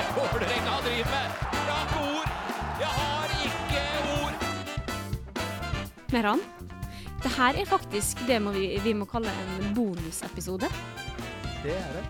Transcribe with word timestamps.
det 0.00 0.12
Vålerenga 0.16 0.74
driver 0.84 1.10
med? 1.12 1.28
Jeg 1.52 1.74
har 1.76 1.84
ikke 1.84 2.00
ord! 2.16 2.28
Jeg 2.80 2.92
har 2.98 3.32
ikke 3.46 3.82
ord! 4.24 4.34
Meran, 6.12 6.40
det 7.22 7.32
her 7.36 7.58
er 7.60 7.68
faktisk 7.68 8.22
det 8.28 8.38
må 8.42 8.54
vi, 8.54 8.64
vi 8.84 8.94
må 8.96 9.04
kalle 9.10 9.32
en 9.42 9.74
bonusepisode. 9.76 10.70
Det 11.60 11.74
er 11.76 11.90
det. 11.98 12.04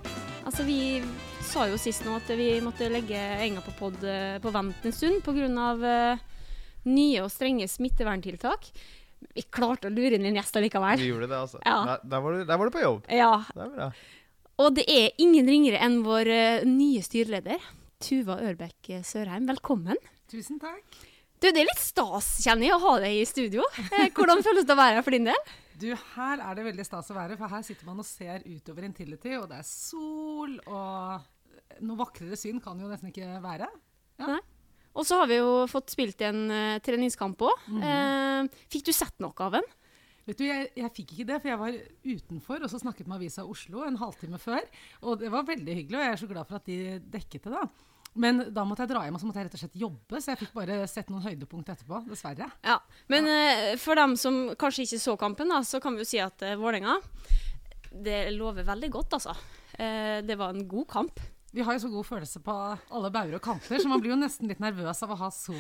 Altså, 0.47 0.63
vi 0.69 1.03
sa 1.43 1.67
jo 1.71 1.81
sist 1.83 2.07
nå 2.07 2.15
at 2.21 2.31
vi 2.39 2.53
måtte 2.63 2.87
legge 2.93 3.19
Enga 3.43 3.65
på 3.65 3.75
pod 3.81 4.07
eh, 4.07 4.39
på 4.43 4.55
vent 4.55 4.87
en 4.87 4.95
stund 4.95 5.19
pga. 5.27 5.49
Uh, 5.83 6.23
nye 6.87 7.25
og 7.25 7.31
strenge 7.35 7.67
smitteverntiltak. 7.69 8.71
Vi 9.35 9.43
klarte 9.51 9.91
å 9.91 9.93
lure 9.93 10.15
inn 10.15 10.31
en 10.31 10.39
gjest 10.39 10.57
allikevel. 10.57 11.03
Vi 11.03 11.11
gjorde 11.11 11.27
det, 11.27 11.43
altså. 11.43 11.59
Ja. 11.67 11.83
Der, 11.91 12.07
der, 12.15 12.23
var 12.23 12.39
du, 12.39 12.47
der 12.47 12.63
var 12.63 12.71
du 12.71 12.79
på 12.79 12.87
jobb. 12.87 13.11
Ja, 13.11 13.35
Det 13.51 13.67
er 13.67 13.75
bra. 13.75 13.91
Og 14.61 14.75
det 14.77 14.85
er 14.93 15.15
ingen 15.23 15.49
ringere 15.49 15.81
enn 15.83 16.03
vår 16.05 16.29
uh, 16.31 16.65
nye 16.69 17.03
styreleder, 17.05 17.61
Tuva 18.01 18.39
Ørbekk 18.49 18.91
eh, 18.95 19.03
Sørheim. 19.05 19.45
Velkommen. 19.51 19.99
Tusen 20.31 20.61
takk. 20.61 20.85
Du, 21.41 21.49
Det 21.49 21.53
er 21.53 21.69
litt 21.69 21.81
stas, 21.81 22.29
kjenner 22.45 22.71
jeg, 22.71 22.77
å 22.77 22.85
ha 22.85 22.93
deg 23.03 23.17
i 23.19 23.27
studio. 23.29 23.65
Eh, 23.91 24.09
Hvordan 24.17 24.41
føles 24.45 24.65
det 24.65 24.73
å 24.73 24.79
være 24.81 24.99
her 24.99 25.05
for 25.05 25.17
din 25.17 25.29
del? 25.29 25.51
Du, 25.81 25.89
her 26.15 26.41
er 26.45 26.57
det 26.57 26.65
veldig 26.67 26.85
stas 26.85 27.11
å 27.13 27.17
være, 27.17 27.37
for 27.41 27.53
her 27.53 27.65
sitter 27.65 27.89
man 27.89 28.01
og 28.01 28.09
ser 28.09 28.45
utover 28.45 28.87
Intility, 28.89 29.35
og 29.39 29.47
det 29.51 29.61
er 29.61 29.69
sol, 29.69 30.57
og 30.69 31.85
noe 31.85 32.01
vakrere 32.01 32.37
syn 32.41 32.61
kan 32.65 32.81
jo 32.81 32.89
nesten 32.89 33.13
ikke 33.13 33.29
være. 33.45 33.69
Ja. 34.21 34.37
Nei. 34.37 34.41
Og 34.91 35.07
så 35.07 35.21
har 35.21 35.29
vi 35.31 35.39
jo 35.39 35.53
fått 35.71 35.93
spilt 35.95 36.21
en 36.27 36.49
uh, 36.51 36.81
treningskamp 36.83 37.45
òg. 37.47 37.69
fikk 38.73 38.89
du 38.89 38.93
sett 38.97 39.21
noe 39.23 39.47
av 39.47 39.55
den? 39.55 39.69
Vet 40.27 40.41
du, 40.41 40.45
jeg, 40.49 40.67
jeg 40.77 40.93
fikk 40.97 41.13
ikke 41.15 41.29
det, 41.31 41.37
for 41.41 41.51
jeg 41.53 41.61
var 41.61 41.79
utenfor, 42.05 42.65
og 42.65 42.73
så 42.73 42.81
snakket 42.83 43.09
med 43.09 43.21
Avisa 43.21 43.47
Oslo 43.49 43.85
en 43.87 44.01
halvtime 44.01 44.41
før. 44.43 44.67
Og 45.07 45.23
det 45.23 45.31
var 45.33 45.47
veldig 45.49 45.79
hyggelig, 45.79 46.01
og 46.01 46.05
jeg 46.05 46.17
er 46.17 46.21
så 46.21 46.29
glad 46.31 46.51
for 46.51 46.61
at 46.61 46.69
de 46.69 46.99
dekket 47.15 47.47
det, 47.47 47.55
da. 47.55 47.90
Men 48.19 48.43
da 48.55 48.65
måtte 48.67 48.85
jeg 48.85 48.93
dra 48.93 49.05
hjem, 49.07 49.17
og 49.17 49.23
så 49.23 49.29
måtte 49.29 49.43
jeg 49.43 49.49
rett 49.49 49.57
og 49.59 49.63
slett 49.63 49.81
jobbe, 49.81 50.21
så 50.21 50.33
jeg 50.33 50.41
fikk 50.41 50.55
bare 50.57 50.79
sett 50.91 51.13
noen 51.13 51.25
høydepunkt 51.25 51.71
etterpå, 51.71 52.03
dessverre. 52.11 52.49
Ja. 52.67 52.79
Men 53.13 53.31
ja. 53.31 53.75
for 53.81 53.99
dem 54.01 54.17
som 54.19 54.41
kanskje 54.59 54.87
ikke 54.87 55.03
så 55.03 55.17
kampen, 55.21 55.53
da, 55.53 55.61
så 55.67 55.83
kan 55.83 55.95
vi 55.95 56.03
jo 56.03 56.11
si 56.11 56.23
at 56.23 56.43
uh, 56.43 56.57
Vålerenga 56.59 56.99
Det 57.91 58.23
lover 58.35 58.67
veldig 58.67 58.91
godt, 58.95 59.19
altså. 59.21 59.37
Uh, 59.77 60.19
det 60.27 60.39
var 60.41 60.57
en 60.57 60.67
god 60.69 60.89
kamp. 60.91 61.23
Vi 61.53 61.63
har 61.67 61.75
jo 61.75 61.83
så 61.83 61.89
god 61.91 62.07
følelse 62.07 62.41
på 62.47 62.55
alle 62.95 63.11
bauger 63.11 63.35
og 63.41 63.43
kanter, 63.43 63.81
så 63.83 63.91
man 63.91 64.03
blir 64.03 64.13
jo 64.13 64.21
nesten 64.21 64.47
litt 64.51 64.61
nervøs 64.63 65.03
av 65.03 65.11
å 65.11 65.19
ha 65.19 65.31
så 65.35 65.57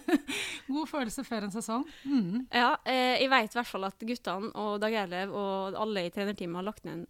god 0.74 0.88
følelse 0.88 1.24
før 1.28 1.44
en 1.44 1.52
sesong. 1.52 1.84
Mm. 2.08 2.46
Ja, 2.48 2.72
eh, 2.88 3.20
jeg 3.20 3.28
vet 3.32 3.52
i 3.52 3.60
hvert 3.60 3.68
fall 3.68 3.84
at 3.90 4.00
guttene 4.00 4.48
og 4.56 4.78
Dag 4.80 4.96
Erlev 5.02 5.34
og 5.36 5.76
alle 5.76 6.06
i 6.06 6.12
trenerteamet 6.14 6.62
har 6.62 6.68
lagt 6.70 6.88
ned 6.88 7.02
en 7.02 7.08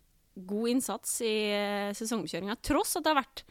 god 0.51 0.73
innsats 0.73 1.21
i 1.23 1.35
eh, 1.55 1.93
sesongkjøringa, 1.95 2.59
tross 2.67 2.97
at 2.99 3.07
det 3.07 3.13
har 3.13 3.21
vært 3.21 3.45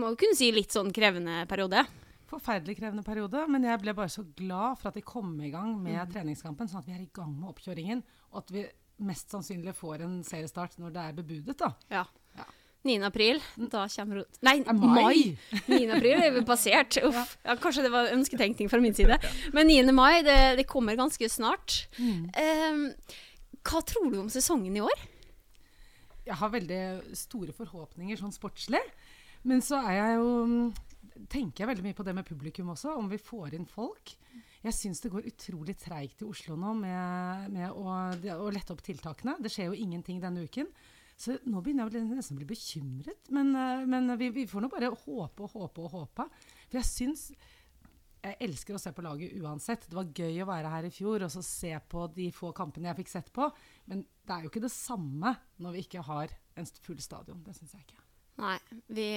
må 0.00 0.10
jo 0.12 0.18
kunne 0.20 0.38
si 0.38 0.50
litt 0.54 0.74
sånn 0.74 0.92
krevende 0.94 1.44
periode. 1.50 1.84
Forferdelig 2.30 2.78
krevende 2.80 3.04
periode, 3.06 3.44
men 3.52 3.66
jeg 3.68 3.80
ble 3.82 3.94
bare 3.94 4.10
så 4.10 4.24
glad 4.36 4.80
for 4.80 4.90
at 4.90 4.98
de 4.98 5.04
kom 5.06 5.34
i 5.44 5.52
gang 5.52 5.76
med 5.82 6.10
treningskampen, 6.12 6.70
sånn 6.70 6.80
at 6.82 6.88
vi 6.88 6.96
er 6.96 7.04
i 7.04 7.12
gang 7.14 7.30
med 7.36 7.52
oppkjøringen, 7.52 8.02
og 8.32 8.42
at 8.42 8.52
vi 8.54 8.64
mest 9.04 9.30
sannsynlig 9.34 9.74
får 9.76 10.04
en 10.06 10.20
seriestart 10.26 10.76
når 10.82 10.94
det 10.94 11.04
er 11.04 11.16
bebudet, 11.16 11.56
da. 11.60 11.72
Ja. 11.92 12.04
Ja. 12.38 12.46
9. 12.84 12.98
april, 13.06 13.38
da 13.72 13.86
kommer 13.88 14.26
Nei, 14.44 14.58
mai? 14.76 14.90
mai! 14.92 15.20
9. 15.72 15.78
april 15.96 16.20
er 16.26 16.34
passert. 16.44 16.98
Uff. 17.08 17.36
Ja, 17.46 17.54
kanskje 17.56 17.86
det 17.86 17.92
var 17.94 18.10
ønsketenkning 18.12 18.68
fra 18.68 18.80
min 18.82 18.96
side. 18.96 19.16
Men 19.56 19.70
9. 19.70 19.88
mai, 19.96 20.20
det, 20.26 20.36
det 20.60 20.66
kommer 20.68 20.98
ganske 20.98 21.30
snart. 21.32 21.86
Eh, 21.96 22.82
hva 23.64 23.80
tror 23.88 24.10
du 24.12 24.18
om 24.20 24.28
sesongen 24.32 24.76
i 24.76 24.84
år? 24.84 25.06
Jeg 26.24 26.36
har 26.40 26.52
veldig 26.52 26.82
store 27.16 27.52
forhåpninger 27.56 28.20
sånn 28.20 28.32
sportslig, 28.32 28.80
men 29.48 29.62
så 29.64 29.80
er 29.84 29.98
jeg 29.98 30.18
jo 30.18 30.72
tenker 31.30 31.62
jeg 31.62 31.70
veldig 31.70 31.84
mye 31.86 31.96
på 31.96 32.04
det 32.06 32.14
med 32.16 32.26
publikum 32.26 32.72
også, 32.74 32.96
om 32.98 33.08
vi 33.10 33.20
får 33.22 33.56
inn 33.56 33.68
folk. 33.70 34.14
Jeg 34.64 34.76
syns 34.76 35.02
det 35.04 35.12
går 35.12 35.28
utrolig 35.28 35.76
treigt 35.80 36.22
i 36.24 36.28
Oslo 36.28 36.56
nå 36.56 36.72
med, 36.78 37.48
med 37.52 37.70
å, 37.70 37.96
å 38.40 38.52
lette 38.52 38.72
opp 38.74 38.82
tiltakene. 38.84 39.36
Det 39.44 39.52
skjer 39.52 39.70
jo 39.70 39.78
ingenting 39.78 40.22
denne 40.22 40.46
uken. 40.46 40.70
Så 41.20 41.36
nå 41.46 41.60
begynner 41.62 41.92
jeg 41.92 42.06
nesten 42.08 42.34
å 42.34 42.40
bli 42.40 42.48
bekymret. 42.48 43.28
Men, 43.34 43.52
eh, 43.54 43.84
men 43.86 44.08
vi, 44.18 44.30
vi 44.34 44.46
får 44.50 44.64
nå 44.64 44.70
bare 44.72 44.90
håpe 44.90 45.44
og 45.44 45.52
håpe 45.52 45.84
og 45.84 45.92
håpe. 45.98 46.30
For 46.70 46.80
jeg 46.80 46.90
syns 46.90 47.28
Jeg 48.24 48.38
elsker 48.40 48.72
å 48.72 48.78
se 48.80 48.88
på 48.96 49.02
laget 49.04 49.34
uansett. 49.36 49.82
Det 49.84 49.98
var 49.98 50.08
gøy 50.16 50.38
å 50.40 50.46
være 50.48 50.70
her 50.72 50.86
i 50.88 50.92
fjor 50.96 51.26
og 51.26 51.32
så 51.34 51.42
se 51.44 51.74
på 51.92 52.06
de 52.16 52.30
få 52.32 52.54
kampene 52.56 52.88
jeg 52.88 53.02
fikk 53.02 53.12
sett 53.12 53.28
på. 53.36 53.50
Men 53.92 54.00
det 54.00 54.32
er 54.32 54.46
jo 54.46 54.52
ikke 54.52 54.64
det 54.64 54.72
samme 54.72 55.34
når 55.60 55.76
vi 55.76 55.84
ikke 55.84 56.06
har 56.08 56.32
en 56.56 56.72
full 56.86 57.04
stadion. 57.04 57.44
Det 57.44 57.52
syns 57.58 57.76
jeg 57.76 57.84
ikke. 57.84 58.03
Nei, 58.42 58.56
vi, 58.90 59.08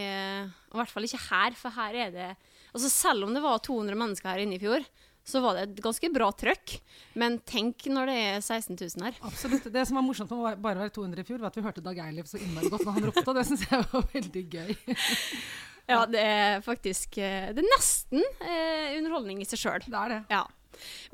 og 0.70 0.76
i 0.76 0.80
hvert 0.82 0.94
fall 0.94 1.08
ikke 1.08 1.24
her, 1.32 1.56
for 1.58 1.74
her 1.74 1.96
er 2.06 2.12
det 2.14 2.28
Altså 2.68 2.90
Selv 2.94 3.26
om 3.26 3.32
det 3.34 3.42
var 3.42 3.58
200 3.66 3.98
mennesker 3.98 4.30
her 4.30 4.44
inne 4.44 4.60
i 4.60 4.62
fjor, 4.62 4.84
så 5.28 5.40
var 5.42 5.56
det 5.58 5.64
et 5.66 5.80
ganske 5.84 6.10
bra 6.14 6.28
trøkk. 6.36 6.76
Men 7.20 7.40
tenk 7.48 7.88
når 7.92 8.12
det 8.12 8.18
er 8.22 8.36
16 8.44 8.78
000 8.78 9.08
her. 9.08 9.16
Absolutt. 9.26 9.66
Det 9.74 9.86
som 9.88 9.98
var 9.98 10.06
morsomt 10.06 10.30
med 10.32 10.40
å 10.40 10.52
bare 10.62 10.84
være 10.84 10.94
200 10.96 11.24
i 11.24 11.28
fjor, 11.28 11.42
var 11.42 11.50
at 11.50 11.58
vi 11.58 11.64
hørte 11.66 11.84
Dag 11.84 12.04
Eiliv 12.06 12.30
så 12.30 12.38
innmari 12.38 12.70
godt 12.72 12.86
når 12.86 13.00
han 13.00 13.08
ropte, 13.10 13.26
og 13.26 13.40
det 13.40 13.46
syns 13.50 13.66
jeg 13.66 13.88
var 13.94 14.06
veldig 14.14 14.46
gøy. 14.58 14.76
Ja, 15.88 16.02
det 16.04 16.20
er 16.20 16.58
faktisk 16.60 17.16
eh, 17.24 17.46
Det 17.56 17.62
er 17.64 17.70
nesten 17.72 18.20
eh, 18.44 18.98
underholdning 18.98 19.40
i 19.40 19.46
seg 19.48 19.62
sjøl. 19.62 19.86
Det 19.86 19.96
er 19.96 20.12
det. 20.12 20.18
Ja. 20.34 20.42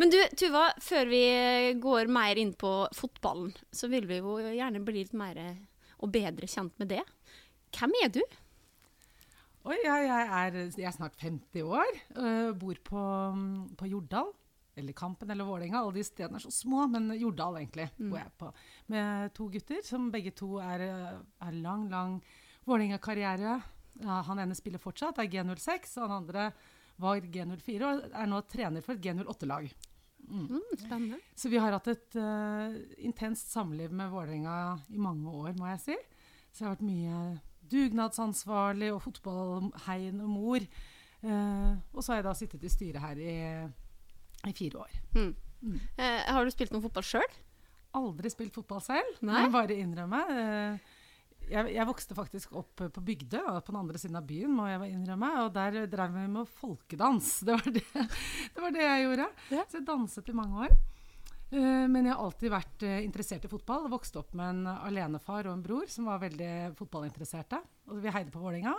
Men 0.01 0.09
du, 0.09 0.17
Tuva, 0.33 0.63
før 0.81 1.11
vi 1.11 1.21
går 1.83 2.09
mer 2.11 2.41
inn 2.41 2.55
på 2.57 2.71
fotballen, 2.97 3.53
så 3.69 3.85
vil 3.91 4.07
vi 4.09 4.17
jo 4.17 4.39
gjerne 4.41 4.81
bli 4.81 5.03
litt 5.03 5.13
mer 5.13 5.37
eh, 5.37 5.61
og 6.01 6.09
bedre 6.15 6.49
kjent 6.49 6.73
med 6.81 6.89
det. 6.95 7.03
Hvem 7.73 7.95
er 8.03 8.13
du? 8.13 8.21
Oi, 9.63 9.77
ja, 9.85 9.95
jeg, 10.03 10.23
er, 10.27 10.55
jeg 10.75 10.87
er 10.89 10.95
snart 10.95 11.19
50 11.23 11.63
år. 11.63 11.99
Uh, 12.17 12.51
bor 12.59 12.79
på, 12.83 13.03
mm, 13.35 13.75
på 13.79 13.87
Jordal. 13.87 14.33
Eller 14.75 14.95
Kampen 14.97 15.29
eller 15.31 15.47
Vålerenga. 15.47 15.79
Alle 15.79 16.01
de 16.01 16.03
stedene 16.07 16.39
er 16.39 16.43
så 16.43 16.51
små, 16.51 16.87
men 16.91 17.11
Jordal 17.15 17.61
egentlig 17.61 17.87
bor 17.99 18.17
jeg 18.17 18.33
på. 18.41 18.49
Med 18.91 19.33
to 19.37 19.47
gutter 19.53 19.83
som 19.85 20.09
begge 20.11 20.33
to 20.35 20.57
er, 20.63 20.83
øh, 20.87 21.19
er 21.47 21.59
lang, 21.61 21.85
lang 21.91 22.17
Vålerenga-karriere. 22.65 23.59
Ja, 24.01 24.21
han 24.25 24.41
ene 24.41 24.57
spiller 24.57 24.81
fortsatt, 24.81 25.21
er 25.21 25.29
G06, 25.29 25.97
og 25.99 26.07
han 26.07 26.15
andre 26.23 26.47
var 27.01 27.21
G04 27.21 27.85
og 27.85 28.03
er 28.09 28.29
nå 28.29 28.41
trener 28.49 28.81
for 28.85 28.97
et 28.97 29.05
G08-lag. 29.05 29.69
Mm, 30.23 30.59
spennende. 30.79 31.19
Så 31.35 31.51
vi 31.51 31.59
har 31.61 31.75
hatt 31.75 31.89
et 31.91 32.17
uh, 32.17 32.73
intenst 33.05 33.53
samliv 33.53 33.93
med 33.93 34.09
Vålerenga 34.09 34.79
i 34.89 35.01
mange 35.01 35.29
år, 35.29 35.53
må 35.59 35.69
jeg 35.73 35.83
si. 35.85 35.97
Så 36.49 36.63
det 36.63 36.67
har 36.67 36.75
vært 36.77 36.87
mye 36.89 37.17
dugnadsansvarlig 37.71 38.91
og 38.93 39.01
fotballheien 39.05 40.19
og 40.23 40.29
mor. 40.31 40.67
Eh, 41.23 41.71
og 41.93 42.03
så 42.03 42.13
har 42.13 42.21
jeg 42.21 42.27
da 42.27 42.35
sittet 42.37 42.67
i 42.67 42.71
styret 42.71 43.03
her 43.03 43.21
i, 43.21 43.35
i 44.49 44.55
fire 44.57 44.83
år. 44.83 44.97
Mm. 45.15 45.33
Eh, 45.97 46.19
har 46.27 46.43
du 46.43 46.51
spilt 46.53 46.73
noe 46.75 46.83
fotball 46.83 47.05
sjøl? 47.07 47.39
Aldri 47.95 48.31
spilt 48.33 48.55
fotball 48.57 48.81
selv, 48.83 49.21
Nei. 49.21 49.45
må 49.45 49.53
bare 49.53 49.77
innrømme. 49.77 50.21
Eh, 50.33 50.93
jeg, 51.51 51.73
jeg 51.75 51.87
vokste 51.87 52.15
faktisk 52.17 52.55
opp 52.59 52.81
på 52.95 53.03
Bygdø, 53.03 53.41
og 53.51 53.59
på 53.65 53.73
den 53.73 53.81
andre 53.81 53.99
siden 53.99 54.17
av 54.19 54.27
byen, 54.27 54.53
må 54.55 54.67
jeg 54.69 54.93
innrømme. 54.95 55.29
Og 55.43 55.51
der 55.55 55.83
drev 55.91 56.15
vi 56.15 56.25
med 56.31 56.49
folkedans. 56.59 57.35
Det 57.45 57.57
var 57.57 57.69
det, 57.75 57.83
det, 58.53 58.63
var 58.63 58.75
det 58.75 58.83
jeg 58.85 59.05
gjorde. 59.07 59.29
Ja. 59.51 59.65
Så 59.67 59.79
jeg 59.79 59.87
danset 59.87 60.31
i 60.31 60.37
mange 60.37 60.67
år. 60.67 60.75
Eh, 61.53 61.85
Men 61.91 62.07
jeg 62.07 62.15
har 62.15 62.23
alltid 62.23 62.53
vært 62.53 62.83
eh, 62.87 62.99
interessert 63.05 63.45
i 63.45 63.51
fotball. 63.51 63.87
Vokste 63.91 64.21
opp 64.23 64.33
med 64.37 64.49
en 64.55 64.67
alenefar 64.73 65.45
og 65.49 65.53
en 65.57 65.63
bror 65.65 65.89
som 65.91 66.07
var 66.09 66.21
veldig 66.23 66.73
fotballinteresserte. 66.79 67.59
Og 67.91 68.01
vi 68.01 68.13
heide 68.13 68.33
på 68.33 68.41
Vålerenga 68.41 68.73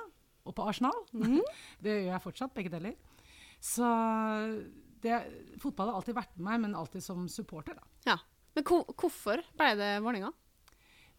og 0.44 0.54
på 0.56 0.66
Arsenal. 0.68 0.96
det 1.84 1.98
gjør 2.00 2.10
jeg 2.12 2.24
fortsatt, 2.24 2.54
begge 2.56 2.72
deler. 2.74 2.96
Så 3.64 3.86
det, 5.04 5.20
fotball 5.62 5.92
har 5.92 6.00
alltid 6.00 6.16
vært 6.18 6.34
med 6.36 6.48
meg, 6.48 6.62
men 6.66 6.78
alltid 6.78 7.04
som 7.04 7.28
supporter. 7.32 7.78
da. 7.78 8.10
Ja. 8.12 8.18
Men 8.54 8.66
hvorfor 8.66 9.40
ble 9.58 9.70
det 9.78 9.92
Vålerenga? 10.04 10.32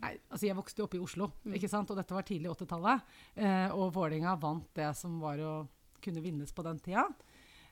Nei, 0.04 0.12
altså 0.28 0.46
Jeg 0.50 0.58
vokste 0.58 0.84
opp 0.84 0.94
i 0.98 1.00
Oslo, 1.00 1.30
ikke 1.56 1.70
sant? 1.72 1.90
og 1.92 1.98
dette 2.00 2.16
var 2.16 2.26
tidlig 2.28 2.52
80-tallet. 2.52 3.16
Eh, 3.40 3.70
og 3.76 3.94
Vålerenga 3.96 4.36
vant 4.40 4.68
det 4.76 4.90
som 5.00 5.18
var 5.24 5.40
å 5.40 5.54
kunne 6.04 6.22
vinnes 6.24 6.52
på 6.54 6.64
den 6.68 6.80
tida. 6.84 7.08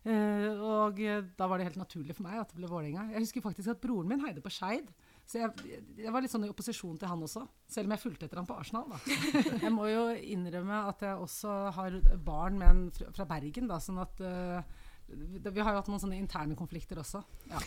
Eh, 0.03 0.49
og 0.59 0.99
eh, 0.99 1.21
da 1.39 1.47
var 1.47 1.59
det 1.59 1.69
helt 1.69 1.79
naturlig 1.79 2.15
for 2.17 2.27
meg 2.27 2.41
at 2.41 2.51
det 2.51 2.59
ble 2.59 2.67
Vålerenga. 2.67 3.07
Jeg 3.13 3.23
husker 3.23 3.45
faktisk 3.45 3.71
at 3.71 3.81
broren 3.83 4.09
min 4.09 4.23
heide 4.23 4.43
på 4.43 4.51
Skeid. 4.51 4.89
Så 5.23 5.39
jeg, 5.39 5.77
jeg 5.95 6.11
var 6.11 6.23
litt 6.23 6.33
sånn 6.33 6.43
i 6.43 6.51
opposisjon 6.51 6.97
til 6.99 7.07
han 7.07 7.23
også, 7.23 7.45
selv 7.71 7.87
om 7.87 7.95
jeg 7.95 8.03
fulgte 8.03 8.27
etter 8.27 8.41
han 8.41 8.49
på 8.49 8.57
Arsenal. 8.59 8.89
da. 8.91 8.99
Jeg 9.63 9.71
må 9.71 9.87
jo 9.87 10.09
innrømme 10.19 10.81
at 10.89 11.05
jeg 11.05 11.15
også 11.15 11.53
har 11.77 11.95
barn 12.19 12.59
med 12.59 12.67
en 12.67 12.81
fra 12.91 13.07
fra 13.15 13.27
Bergen, 13.29 13.69
da, 13.71 13.77
sånn 13.79 14.01
at 14.03 14.19
uh, 14.19 14.59
vi 15.07 15.63
har 15.63 15.71
jo 15.71 15.79
hatt 15.79 15.89
noen 15.91 16.01
sånne 16.03 16.19
interne 16.19 16.57
konflikter 16.59 16.99
også. 16.99 17.23
Ja. 17.51 17.61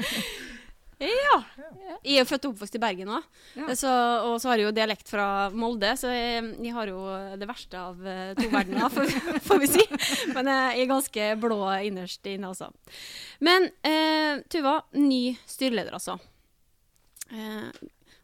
Ja. 1.00 1.36
Jeg 2.04 2.20
er 2.20 2.28
født 2.28 2.44
og 2.44 2.54
oppvokst 2.54 2.76
i 2.76 2.80
Bergen 2.82 3.08
òg. 3.14 3.28
Ja. 3.56 3.68
Og 3.70 4.36
så 4.42 4.50
har 4.50 4.60
jeg 4.60 4.66
jo 4.68 4.74
dialekt 4.76 5.08
fra 5.08 5.26
Molde, 5.54 5.94
så 5.96 6.12
jeg, 6.12 6.42
jeg 6.60 6.74
har 6.76 6.90
jo 6.92 7.00
det 7.40 7.48
verste 7.48 7.80
av 7.80 8.02
eh, 8.04 8.34
to 8.36 8.48
verdener, 8.52 8.92
får, 8.92 9.14
får 9.48 9.62
vi 9.62 9.70
si. 9.70 9.86
Men 10.34 10.50
jeg 10.52 10.84
er 10.84 10.90
ganske 10.90 11.30
blå 11.40 11.60
innerst 11.88 12.28
inne, 12.28 12.52
altså. 12.52 12.68
Men 13.40 13.70
eh, 13.86 14.44
Tuva, 14.52 14.76
ny 15.00 15.22
styreleder, 15.48 15.96
altså. 15.96 16.18
Eh, 17.32 17.68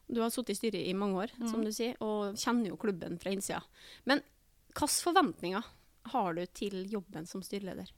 du 0.06 0.20
har 0.22 0.31
sittet 0.31 0.55
i 0.55 0.61
styret 0.61 0.87
i 0.87 0.94
mange 0.94 1.25
år, 1.25 1.32
som 1.50 1.64
du 1.67 1.72
sier, 1.75 1.96
og 2.05 2.37
kjenner 2.38 2.70
jo 2.70 2.79
klubben 2.79 3.17
fra 3.19 3.32
innsida. 3.34 3.64
Men 4.06 4.22
Hvilke 4.76 4.93
forventninger 5.06 5.64
har 6.12 6.34
du 6.37 6.43
til 6.52 6.82
jobben 6.93 7.25
som 7.26 7.40
styreleder? 7.43 7.88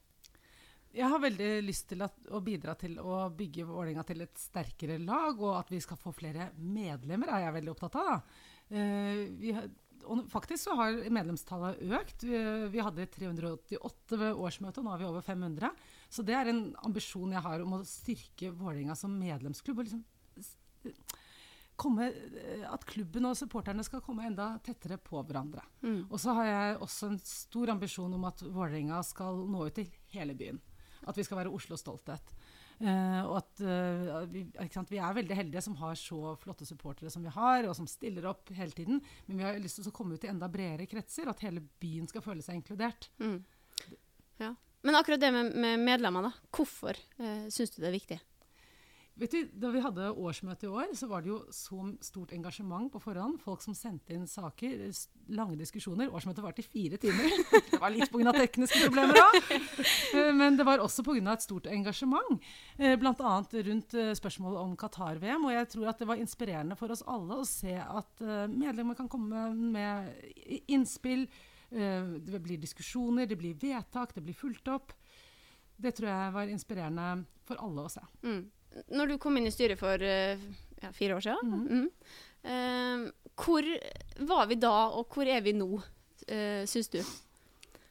Jeg 0.95 1.09
har 1.11 1.21
veldig 1.21 1.49
lyst 1.67 1.89
til 1.91 2.01
at, 2.01 2.15
å 2.33 2.39
bidra 2.41 2.73
til 2.79 2.95
å 3.01 3.27
bygge 3.37 3.67
Vålerenga 3.67 4.03
til 4.07 4.23
et 4.25 4.39
sterkere 4.41 4.97
lag, 5.01 5.37
og 5.37 5.59
at 5.59 5.69
vi 5.69 5.81
skal 5.83 5.99
få 6.01 6.13
flere 6.15 6.49
medlemmer, 6.57 7.29
er 7.29 7.45
jeg 7.45 7.57
veldig 7.59 7.75
opptatt 7.75 7.99
av. 8.01 8.39
Uh, 8.69 9.21
vi 9.37 9.53
har, 9.53 9.69
og 10.09 10.23
faktisk 10.31 10.63
så 10.63 10.75
har 10.79 10.97
medlemstallet 11.13 11.83
økt. 11.99 12.25
Vi, 12.25 12.39
vi 12.73 12.81
hadde 12.81 13.05
388 13.13 14.19
ved 14.19 14.41
årsmøtet, 14.47 14.81
og 14.81 14.87
nå 14.87 14.95
er 14.95 15.03
vi 15.03 15.09
over 15.09 15.25
500. 15.25 15.85
Så 16.09 16.25
det 16.25 16.37
er 16.37 16.49
en 16.49 16.63
ambisjon 16.87 17.35
jeg 17.35 17.45
har 17.45 17.65
om 17.65 17.77
å 17.77 17.83
styrke 17.87 18.53
Vålerenga 18.55 18.97
som 18.97 19.13
medlemsklubb. 19.19 19.83
og 19.83 19.89
liksom 19.89 20.05
komme, 21.79 22.09
At 22.67 22.85
klubben 22.89 23.29
og 23.29 23.37
supporterne 23.37 23.85
skal 23.87 24.01
komme 24.03 24.25
enda 24.27 24.51
tettere 24.65 24.97
på 24.97 25.21
hverandre. 25.21 25.63
Mm. 25.83 26.07
Og 26.09 26.17
så 26.19 26.35
har 26.39 26.49
jeg 26.49 26.81
også 26.87 27.11
en 27.11 27.21
stor 27.23 27.75
ambisjon 27.75 28.17
om 28.17 28.25
at 28.29 28.43
Vålerenga 28.43 29.03
skal 29.07 29.45
nå 29.47 29.67
ut 29.69 29.77
til 29.79 29.93
hele 30.15 30.35
byen. 30.35 30.59
At 31.07 31.17
vi 31.17 31.25
skal 31.27 31.39
være 31.41 31.53
Oslos 31.53 31.83
stolthet. 31.83 32.33
Uh, 32.79 33.25
og 33.27 33.33
at 33.41 33.61
uh, 33.67 34.21
vi, 34.31 34.45
vi 34.47 34.99
er 35.03 35.15
veldig 35.17 35.35
heldige 35.35 35.63
som 35.65 35.75
har 35.81 35.97
så 35.99 36.33
flotte 36.39 36.67
supportere 36.67 37.11
som 37.11 37.25
vi 37.25 37.33
har, 37.35 37.67
og 37.67 37.75
som 37.75 37.87
stiller 37.91 38.29
opp 38.29 38.53
hele 38.55 38.71
tiden. 38.75 39.01
Men 39.27 39.41
vi 39.41 39.47
har 39.47 39.59
lyst 39.59 39.81
til 39.81 39.91
å 39.91 39.95
komme 39.95 40.15
ut 40.15 40.23
i 40.23 40.31
enda 40.31 40.47
bredere 40.51 40.87
kretser, 40.87 41.27
at 41.27 41.43
hele 41.43 41.65
byen 41.83 42.07
skal 42.07 42.23
føle 42.23 42.45
seg 42.45 42.61
inkludert. 42.61 43.09
Mm. 43.19 43.41
Ja. 44.39 44.53
Men 44.87 44.95
akkurat 44.95 45.19
det 45.19 45.33
med, 45.35 45.51
med 45.59 45.83
medlemmer, 45.83 46.29
da. 46.29 46.49
Hvorfor 46.55 46.95
uh, 47.19 47.47
syns 47.51 47.75
du 47.75 47.81
det 47.81 47.91
er 47.91 47.97
viktig? 47.99 48.19
Vet 49.19 49.33
du, 49.35 49.49
Da 49.59 49.67
vi 49.73 49.81
hadde 49.83 50.05
årsmøte 50.15 50.63
i 50.63 50.69
år, 50.71 50.93
så 50.95 51.07
var 51.11 51.21
det 51.25 51.27
jo 51.33 51.39
så 51.51 51.81
stort 52.05 52.31
engasjement 52.31 52.87
på 52.93 53.01
forhånd. 53.03 53.41
Folk 53.43 53.59
som 53.65 53.75
sendte 53.75 54.13
inn 54.15 54.23
saker, 54.29 54.85
lange 55.35 55.57
diskusjoner. 55.59 56.07
Årsmøtet 56.15 56.43
varte 56.45 56.63
i 56.63 56.67
fire 56.67 56.95
timer. 57.01 57.27
Det 57.73 57.79
var 57.81 57.91
litt 57.91 58.11
pga. 58.13 58.31
tekniske 58.37 58.79
problemer 58.87 59.19
òg. 59.19 59.49
Men 60.39 60.55
det 60.55 60.65
var 60.67 60.79
også 60.83 61.03
pga. 61.03 61.33
et 61.33 61.43
stort 61.43 61.67
engasjement. 61.67 62.39
Bl.a. 62.79 63.33
rundt 63.69 63.93
eh, 63.99 64.13
spørsmålet 64.15 64.59
om 64.61 64.75
Qatar-VM. 64.79 65.45
Og 65.49 65.53
jeg 65.53 65.67
tror 65.75 65.89
at 65.91 65.99
det 65.99 66.07
var 66.07 66.21
inspirerende 66.23 66.77
for 66.79 66.91
oss 66.95 67.03
alle 67.05 67.39
å 67.41 67.47
se 67.47 67.75
at 67.75 68.23
eh, 68.23 68.45
medlemmer 68.47 68.95
kan 68.95 69.09
komme 69.11 69.49
med 69.51 70.63
innspill. 70.71 71.27
eh, 71.71 72.07
Det 72.23 72.39
blir 72.43 72.57
diskusjoner, 72.63 73.27
det 73.27 73.37
blir 73.37 73.59
vedtak, 73.59 74.15
det 74.15 74.23
blir 74.23 74.33
fulgt 74.37 74.67
opp. 74.71 74.95
Det 75.79 75.91
tror 75.95 76.09
jeg 76.09 76.33
var 76.35 76.47
inspirerende 76.55 77.25
for 77.47 77.59
alle 77.63 77.83
å 77.83 77.91
se. 77.91 78.01
Mm. 78.23 78.41
Når 78.93 79.07
du 79.13 79.17
kom 79.17 79.37
inn 79.39 79.47
i 79.49 79.53
styret 79.53 79.79
for 79.79 80.01
eh, 80.05 80.37
ja, 80.83 80.91
fire 80.95 81.15
år 81.17 81.25
siden, 81.25 81.49
Mhm. 81.49 81.69
mm. 81.69 81.89
Uh, 82.39 83.09
hvor 83.35 83.65
var 84.29 84.45
vi 84.47 84.55
da, 84.55 84.69
og 84.95 85.09
hvor 85.11 85.27
er 85.27 85.41
vi 85.43 85.51
nå, 85.51 85.67
uh, 85.75 86.61
syns 86.65 86.87
du? 86.93 87.01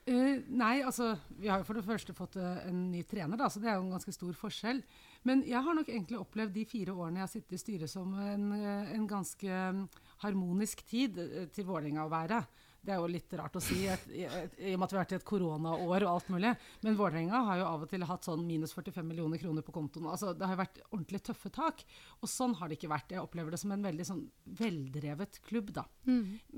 Uh, 0.09 0.39
nei, 0.49 0.79
altså 0.81 1.19
Vi 1.37 1.51
har 1.53 1.61
jo 1.61 1.67
for 1.69 1.77
det 1.77 1.85
første 1.85 2.15
fått 2.17 2.39
uh, 2.41 2.63
en 2.65 2.87
ny 2.91 3.03
trener, 3.05 3.37
da, 3.37 3.51
så 3.53 3.61
det 3.61 3.69
er 3.69 3.77
jo 3.77 3.85
en 3.85 3.93
ganske 3.93 4.15
stor 4.17 4.33
forskjell. 4.41 4.81
Men 5.29 5.43
jeg 5.45 5.61
har 5.61 5.75
nok 5.77 5.89
egentlig 5.93 6.17
opplevd 6.23 6.55
de 6.57 6.65
fire 6.65 6.95
årene 6.97 7.21
jeg 7.21 7.27
har 7.27 7.33
sittet 7.35 7.53
i 7.59 7.61
styret 7.61 7.91
som 7.93 8.15
en, 8.23 8.53
eh, 8.57 8.93
en 8.95 9.07
ganske 9.11 9.45
mm, 9.51 9.81
harmonisk 10.23 10.85
tid 10.89 11.19
eh, 11.19 11.49
til 11.53 11.67
Vålerenga 11.69 12.07
å 12.07 12.13
være. 12.13 12.39
Det 12.79 12.95
er 12.95 13.01
jo 13.03 13.09
litt 13.11 13.33
rart 13.37 13.57
å 13.59 13.63
si, 13.63 13.83
et, 13.91 14.05
i, 14.15 14.23
i 14.25 14.73
og 14.73 14.79
med 14.79 14.87
at 14.87 14.93
vi 14.93 14.97
har 14.97 15.03
vært 15.03 15.13
i 15.13 15.19
et 15.19 15.27
koronaår 15.29 16.07
og 16.07 16.11
alt 16.13 16.31
mulig. 16.33 16.53
Men 16.87 16.97
Vålerenga 16.97 17.43
har 17.51 17.61
jo 17.61 17.67
av 17.69 17.85
og 17.85 17.91
til 17.91 18.07
hatt 18.09 18.29
sånn 18.29 18.47
minus 18.47 18.73
45 18.77 19.05
millioner 19.05 19.43
kroner 19.43 19.67
på 19.67 19.75
kontoen. 19.75 20.09
Altså, 20.09 20.33
det 20.33 20.47
har 20.47 20.55
jo 20.55 20.63
vært 20.63 20.81
ordentlig 20.89 21.21
tøffe 21.27 21.53
tak. 21.53 21.85
Og 22.23 22.31
sånn 22.33 22.57
har 22.61 22.71
det 22.71 22.79
ikke 22.79 22.93
vært. 22.95 23.13
Jeg 23.13 23.25
opplever 23.25 23.53
det 23.53 23.61
som 23.61 23.75
en 23.75 23.85
veldig 23.85 24.09
sånn 24.09 24.25
veldrevet 24.63 25.41
klubb, 25.49 25.75
da. 25.77 25.85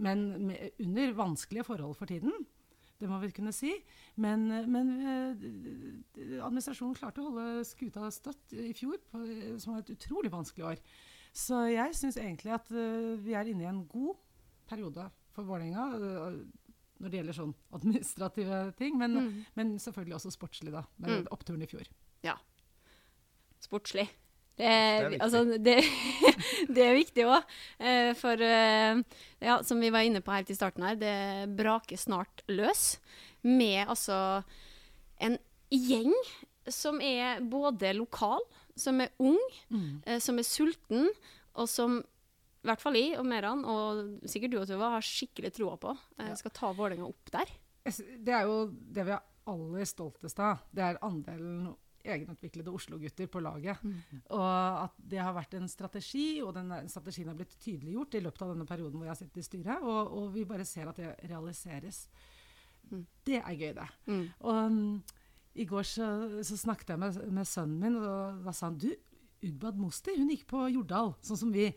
Men 0.07 0.27
med, 0.51 0.81
under 0.85 1.15
vanskelige 1.25 1.67
forhold 1.67 1.97
for 1.99 2.11
tiden. 2.11 2.35
Det 3.01 3.09
må 3.09 3.19
vi 3.23 3.33
kunne 3.33 3.53
si. 3.57 3.73
Men, 4.21 4.45
men 4.71 4.91
eh, 5.01 5.47
administrasjonen 6.45 6.99
klarte 6.99 7.23
å 7.23 7.31
holde 7.31 7.65
skuta 7.65 8.11
støtt 8.13 8.53
i 8.53 8.75
fjor, 8.77 9.01
på, 9.09 9.23
som 9.57 9.73
var 9.73 9.87
et 9.87 9.95
utrolig 9.97 10.33
vanskelig 10.35 10.67
år. 10.75 10.83
Så 11.33 11.63
jeg 11.71 11.97
syns 11.97 12.19
egentlig 12.21 12.53
at 12.55 12.69
eh, 12.75 13.17
vi 13.25 13.37
er 13.39 13.49
inne 13.49 13.65
i 13.65 13.71
en 13.71 13.87
god 13.89 14.21
periode 14.71 15.09
for 15.41 15.49
Vålerenga. 15.57 15.87
eh, 15.97 16.41
når 17.01 17.11
det 17.11 17.17
gjelder 17.21 17.33
sånn 17.39 17.55
administrative 17.73 18.57
ting, 18.77 18.99
men, 19.01 19.15
Mm. 19.17 19.45
men 19.57 19.71
selvfølgelig 19.81 20.19
også 20.19 20.33
sportslig, 20.37 20.73
da. 20.73 20.83
Med 20.99 21.11
Mm. 21.25 21.29
oppturen 21.33 21.63
i 21.63 21.67
fjor. 21.67 21.87
Ja. 22.23 22.35
Sportslig. 23.61 24.09
Det 24.59 24.67
er, 24.67 24.97
Det 25.01 25.05
er 25.07 25.09
viktig. 25.09 25.21
altså, 25.25 25.41
det, 25.65 25.77
det 26.77 26.85
er 26.85 26.95
viktig 26.99 27.25
òg. 27.25 28.17
for 28.21 28.43
eh, 28.45 29.03
ja, 29.41 29.63
som 29.65 29.81
vi 29.81 29.89
var 29.91 30.05
inne 30.05 30.21
på 30.21 30.33
helt 30.35 30.51
i 30.53 30.57
starten 30.59 30.85
her, 30.85 30.97
det 31.01 31.57
braker 31.57 31.97
snart 31.97 32.43
løs. 32.49 32.99
Med 33.43 33.87
altså 33.89 34.43
en 35.21 35.39
gjeng 35.73 36.13
som 36.69 37.01
er 37.01 37.41
både 37.41 37.95
lokal, 37.97 38.41
som 38.77 39.01
er 39.01 39.09
ung, 39.19 39.39
mm. 39.71 40.03
som 40.21 40.39
er 40.39 40.45
sulten, 40.45 41.09
og 41.57 41.69
som 41.69 42.03
i 42.61 42.69
hvert 42.69 42.83
fall 42.83 42.99
jeg 42.99 43.17
og 43.17 43.27
Meran, 43.29 43.65
og 43.65 44.25
sikkert 44.29 44.53
du 44.53 44.59
og 44.61 44.69
Tuva, 44.69 44.95
har 44.97 45.05
skikkelig 45.05 45.53
troa 45.57 45.77
på. 45.81 45.95
eh, 46.19 46.35
skal 46.37 46.53
ta 46.57 46.73
Vålerenga 46.77 47.09
opp 47.09 47.31
der. 47.33 47.53
Det 47.85 48.35
er 48.37 48.45
jo 48.45 48.67
det 48.69 49.07
vi 49.09 49.15
er 49.17 49.23
aller 49.49 49.87
stoltest 49.89 50.43
av. 50.45 50.67
Det 50.71 50.85
er 50.85 51.01
andelen 51.03 51.71
egenutviklede 52.05 52.73
Oslo-gutter 52.73 53.29
på 53.29 53.41
laget. 53.45 53.81
Og 54.33 54.85
at 54.85 54.95
det 54.97 55.21
har 55.21 55.35
vært 55.37 55.57
en 55.59 55.69
strategi, 55.69 56.41
og 56.45 56.55
den 56.57 56.73
strategien 56.89 57.29
har 57.29 57.39
blitt 57.39 57.57
tydeliggjort 57.61 58.17
i 58.17 58.23
løpet 58.25 58.45
av 58.45 58.53
denne 58.55 58.69
perioden 58.69 58.97
hvor 58.97 59.09
jeg 59.09 59.15
har 59.15 59.21
sittet 59.21 59.43
i 59.43 59.47
styret, 59.47 59.83
og, 59.85 60.13
og 60.17 60.31
vi 60.35 60.47
bare 60.49 60.65
ser 60.69 60.89
at 60.89 61.01
det 61.01 61.15
realiseres. 61.29 62.07
Mm. 62.91 63.07
Det 63.27 63.39
er 63.41 63.57
gøy, 63.57 63.73
det. 63.77 63.89
Mm. 64.09 64.25
Og 64.41 64.61
um, 64.65 64.83
i 65.55 65.67
går 65.69 65.89
så, 65.89 66.09
så 66.47 66.57
snakket 66.57 66.95
jeg 66.95 67.03
med, 67.03 67.21
med 67.37 67.49
sønnen 67.49 67.81
min, 67.85 68.01
og 68.01 68.45
da 68.47 68.55
sa 68.57 68.71
han 68.71 68.81
du, 68.81 68.91
Ugbad 69.41 69.79
Mosti, 69.81 70.13
hun 70.19 70.29
gikk 70.33 70.47
på 70.51 70.67
Jordal, 70.69 71.15
sånn 71.25 71.39
som 71.41 71.53
vi. 71.55 71.71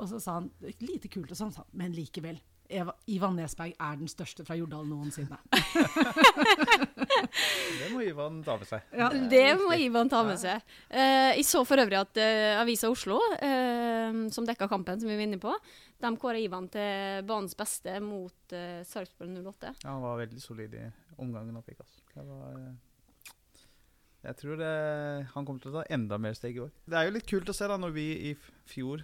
Og 0.00 0.08
så 0.08 0.20
sa 0.22 0.38
han 0.38 0.48
lite 0.80 1.10
kult, 1.12 1.30
og 1.30 1.38
sånn, 1.38 1.52
sa 1.54 1.64
han, 1.64 1.70
men 1.76 1.94
likevel. 1.96 2.40
Eva, 2.70 2.92
Ivan 3.10 3.34
Nesberg 3.34 3.72
er 3.74 3.96
den 3.98 4.08
største 4.10 4.44
fra 4.46 4.54
Jordal 4.54 4.86
noensinne. 4.86 5.38
Det 7.80 7.88
må 7.90 8.04
Ivan 8.06 8.38
ta 8.46 8.54
med 8.60 8.68
seg. 8.68 8.84
Ja. 8.94 9.08
Det 9.32 9.46
må 9.58 9.74
Ivan 9.74 10.10
ta 10.12 10.20
med 10.26 10.38
seg. 10.40 10.62
Eh, 10.88 11.32
jeg 11.40 11.46
så 11.48 11.64
for 11.66 11.82
øvrig 11.82 11.98
at 11.98 12.20
uh, 12.22 12.60
Avisa 12.62 12.90
Oslo, 12.92 13.18
uh, 13.18 14.20
som 14.30 14.46
dekka 14.46 14.70
kampen 14.70 15.02
som 15.02 15.10
vi 15.10 15.18
var 15.18 15.26
inne 15.26 15.40
på, 15.42 15.54
de 16.00 16.12
kåra 16.20 16.38
Ivan 16.40 16.68
til 16.70 17.26
banens 17.26 17.58
beste 17.58 17.98
mot 18.04 18.54
uh, 18.54 18.80
Sarpsborg 18.86 19.34
08. 19.34 19.74
Ja, 19.82 19.90
han 19.90 20.04
var 20.04 20.22
veldig 20.22 20.42
solid 20.42 20.78
i 20.78 20.86
omgangen 21.18 21.58
han 21.58 21.66
fikk. 21.66 21.82
Altså. 21.82 22.04
Det 22.14 22.26
var, 22.28 22.58
jeg 24.28 24.42
tror 24.44 24.60
det, 24.60 24.74
han 25.34 25.48
kommer 25.48 25.64
til 25.64 25.72
å 25.72 25.80
ta 25.80 25.88
enda 25.90 26.20
mer 26.22 26.38
steg 26.38 26.60
i 26.60 26.62
år. 26.68 26.74
Det 26.86 27.00
er 27.00 27.08
jo 27.08 27.16
litt 27.18 27.30
kult 27.30 27.50
å 27.50 27.56
se 27.56 27.66
da, 27.70 27.80
når 27.80 27.96
vi 27.98 28.10
i 28.30 28.36
fjor 28.70 29.02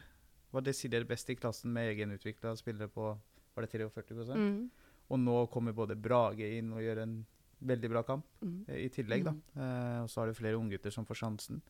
var 0.56 0.64
desidert 0.66 1.06
best 1.08 1.30
i 1.32 1.36
klassen 1.38 1.72
med 1.72 1.90
egenutvikla 1.94 2.54
spillere 2.58 2.88
på 2.92 3.12
var 3.56 3.64
det 3.66 3.70
43 3.72 4.34
Mm. 4.36 4.70
Og 5.08 5.18
nå 5.22 5.36
kommer 5.52 5.72
både 5.72 5.94
Brage 5.96 6.48
inn 6.58 6.72
og 6.74 6.80
gjør 6.82 7.02
en 7.04 7.16
veldig 7.64 7.88
bra 7.92 8.02
kamp 8.02 8.24
Mm. 8.42 8.64
eh, 8.68 8.84
i 8.84 8.88
tillegg. 8.88 9.24
da. 9.24 9.32
Eh, 9.56 10.02
og 10.02 10.08
så 10.10 10.20
har 10.20 10.26
du 10.26 10.34
flere 10.34 10.58
unggutter 10.58 10.90
som 10.92 11.06
får 11.06 11.14
sjansen. 11.22 11.60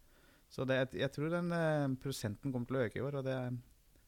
Så 0.48 0.64
det, 0.66 0.92
jeg 0.94 1.10
tror 1.12 1.28
den 1.30 1.52
eh, 1.52 1.88
prosenten 2.02 2.52
kommer 2.52 2.66
til 2.66 2.76
å 2.76 2.84
øke 2.86 2.96
i 2.96 3.02
år. 3.02 3.14
og 3.18 3.24
det, 3.24 3.58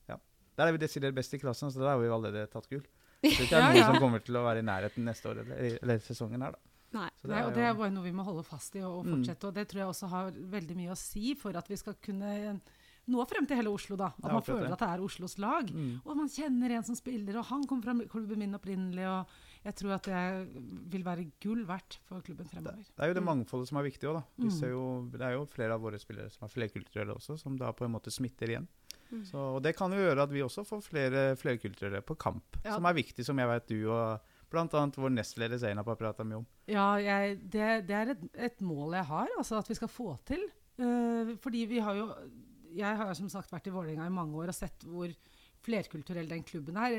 ja. 0.09 0.17
Der 0.57 0.67
er 0.69 0.73
vi 0.73 0.79
desidert 0.79 1.15
best 1.15 1.35
i 1.35 1.39
klassen, 1.39 1.71
så 1.71 1.79
der 1.79 1.89
har 1.93 1.99
vi 1.99 2.07
allerede 2.09 2.47
tatt 2.51 2.69
gull. 2.71 2.83
Så 3.23 3.43
det 3.51 3.53
er 3.53 3.73
ikke 3.73 3.77
Ja, 3.77 3.83
noen 3.83 3.95
som 3.95 3.97
kommer 4.03 4.21
til 4.25 4.35
å 4.39 4.45
være 4.47 4.59
i 4.61 4.63
nærheten 4.63 5.03
neste 5.05 5.27
år 5.29 5.41
eller, 5.43 5.79
eller 5.83 5.99
sesongen 5.99 6.41
her, 6.41 6.53
da. 6.53 6.59
Nei. 6.93 7.09
Så 7.21 7.29
Nei, 7.29 7.43
og 7.43 7.51
jo- 7.51 7.55
det 7.57 7.65
er 7.67 7.75
bare 7.75 7.91
noe 7.91 8.05
vi 8.05 8.13
må 8.13 8.23
holde 8.25 8.45
fast 8.47 8.77
i 8.77 8.81
og, 8.81 9.01
og 9.01 9.07
Mm. 9.07 9.13
fortsette. 9.17 9.45
Og 9.49 9.55
det 9.55 9.69
tror 9.69 9.81
jeg 9.83 9.89
også 9.89 10.09
har 10.09 10.31
veldig 10.31 10.77
mye 10.77 10.91
å 10.95 10.97
si 10.97 11.35
for 11.35 11.57
at 11.57 11.67
vi 11.69 11.77
skal 11.77 11.95
kunne 12.01 12.61
nå 13.09 13.25
frem 13.29 13.47
til 13.49 13.57
hele 13.57 13.71
Oslo. 13.73 13.97
da. 13.97 14.13
At 14.23 14.33
man 14.33 14.43
føler 14.45 14.73
at 14.73 14.79
det 14.83 14.89
er 14.89 15.03
Oslos 15.05 15.39
lag. 15.39 15.71
Mm. 15.73 16.01
Og 16.05 16.17
man 16.17 16.29
kjenner 16.29 16.71
en 16.77 16.85
som 16.85 16.95
spiller, 16.99 17.39
og 17.41 17.45
han 17.51 17.65
kom 17.67 17.83
fra 17.83 17.95
klubben 18.09 18.39
min 18.39 18.55
opprinnelig. 18.55 19.07
og 19.09 19.27
Jeg 19.65 19.75
tror 19.75 19.95
at 19.97 20.03
det 20.05 20.63
vil 20.93 21.03
være 21.05 21.25
gull 21.43 21.65
verdt 21.67 21.99
for 22.07 22.21
klubben 22.23 22.47
Det, 22.47 22.53
fremover. 22.53 22.85
det 22.85 23.05
er 23.05 23.09
jo 23.09 23.15
det 23.19 23.25
mangfoldet 23.27 23.69
som 23.69 23.79
er 23.79 23.89
viktig 23.89 24.09
òg, 24.09 24.15
da. 24.21 24.23
Vi 24.39 24.45
Mm. 24.47 24.51
ser 24.61 24.71
jo, 24.71 25.09
det 25.11 25.21
er 25.21 25.33
jo 25.33 25.45
flere 25.47 25.73
av 25.75 25.81
våre 25.83 25.99
spillere 25.99 26.31
som 26.31 26.45
er 26.47 26.53
flerkulturelle 26.55 27.15
også, 27.17 27.39
som 27.39 27.57
da 27.59 27.73
på 27.73 27.85
en 27.85 27.93
måte 27.93 28.11
smitter 28.13 28.47
igjen. 28.49 28.69
Mm. 29.11 29.25
Så, 29.25 29.37
og 29.57 29.63
det 29.63 29.75
kan 29.77 29.91
jo 29.91 29.97
gjøre 29.99 30.23
at 30.23 30.31
vi 30.31 30.41
også 30.45 30.65
får 30.69 30.83
flere 30.85 31.37
flerkulturelle 31.37 32.03
på 32.03 32.17
kamp, 32.19 32.57
Ja. 32.65 32.75
som 32.75 32.85
er 32.87 32.93
viktig, 32.95 33.25
som 33.25 33.37
jeg 33.39 33.49
vet 33.49 33.67
du 33.67 33.91
og 33.91 34.21
bl.a. 34.51 34.65
vår 34.67 35.11
nestleder 35.13 35.59
Zainab 35.59 35.87
har 35.87 35.97
prata 35.97 36.25
mye 36.25 36.37
om. 36.39 36.47
Ja, 36.69 36.95
jeg, 36.97 37.39
det, 37.51 37.87
det 37.89 37.97
er 37.97 38.11
et, 38.15 38.23
et 38.35 38.61
mål 38.61 38.93
jeg 38.95 39.05
har, 39.05 39.29
altså 39.39 39.59
at 39.59 39.69
vi 39.69 39.75
skal 39.75 39.89
få 39.89 40.19
til. 40.25 40.45
Uh, 40.79 41.35
fordi 41.43 41.65
vi 41.67 41.81
har 41.81 41.95
jo 41.97 42.07
Jeg 42.77 42.99
har 43.01 43.13
som 43.17 43.29
sagt 43.33 43.53
vært 43.53 43.69
i 43.71 43.75
Vålerenga 43.75 44.07
i 44.09 44.15
mange 44.15 44.39
år 44.39 44.53
og 44.53 44.57
sett 44.57 44.87
hvor 44.89 45.13
flerkulturell 45.65 46.29
den 46.31 46.45
klubben 46.47 46.79
er. 46.81 46.97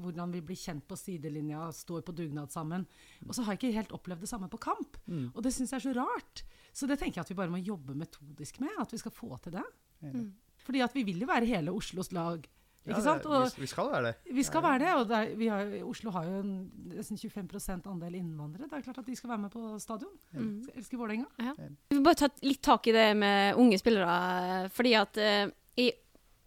Hvordan 0.00 0.32
vi 0.34 0.42
blir 0.44 0.58
kjent 0.58 0.86
på 0.88 0.98
sidelinja, 0.98 1.68
står 1.74 2.04
på 2.06 2.14
dugnad 2.16 2.52
sammen. 2.52 2.86
Og 3.26 3.34
så 3.36 3.44
har 3.44 3.54
jeg 3.54 3.62
ikke 3.62 3.78
helt 3.78 3.94
opplevd 3.96 4.24
det 4.26 4.30
samme 4.32 4.50
på 4.50 4.60
kamp. 4.62 4.98
Mm. 5.06 5.28
Og 5.34 5.42
det 5.46 5.54
syns 5.54 5.74
jeg 5.74 5.80
er 5.80 5.86
så 5.88 5.96
rart. 6.00 6.44
Så 6.72 6.88
det 6.90 6.98
tenker 7.00 7.20
jeg 7.20 7.28
at 7.28 7.32
vi 7.32 7.38
bare 7.38 7.52
må 7.52 7.62
jobbe 7.62 7.96
metodisk 7.98 8.60
med. 8.62 8.74
At 8.82 8.94
vi 8.94 9.00
skal 9.02 9.14
få 9.14 9.36
til 9.44 9.58
det. 9.58 9.66
Mm. 10.02 10.30
Fordi 10.64 10.82
at 10.84 10.96
vi 10.96 11.04
vil 11.06 11.22
jo 11.22 11.30
være 11.30 11.48
hele 11.48 11.74
Oslos 11.74 12.12
lag 12.16 12.44
Ja, 12.88 13.00
sant? 13.04 13.26
Og 13.28 13.44
vi, 13.60 13.68
skal 13.68 13.90
være 13.92 14.02
det. 14.08 14.34
vi 14.34 14.44
skal 14.46 14.62
være 14.64 14.80
det. 14.82 14.92
Og 14.96 15.08
det 15.10 15.16
er, 15.18 15.32
vi 15.38 15.48
har, 15.52 15.72
Oslo 15.86 16.12
har 16.14 16.26
jo 16.28 16.40
en, 16.40 16.52
nesten 16.94 17.20
25% 17.20 17.88
andel 17.90 18.16
innvandrere. 18.18 18.70
Det 18.70 18.78
er 18.78 18.86
klart 18.88 19.02
at 19.02 19.08
de 19.10 19.16
skal 19.18 19.34
være 19.34 19.42
med 19.44 19.52
på 19.52 19.64
stadion. 19.82 20.12
Mm. 20.32 20.54
Elsker 20.74 21.00
Vålerenga. 21.00 21.54
Vi 21.90 21.98
vil 21.98 22.04
bare 22.06 22.22
ta 22.22 22.30
litt 22.46 22.62
tak 22.64 22.88
i 22.88 22.96
det 22.96 23.08
med 23.20 23.60
unge 23.60 23.78
spillere. 23.80 24.68
Fordi 24.74 24.94
at 24.98 25.20
eh, 25.20 25.42
i 25.84 25.90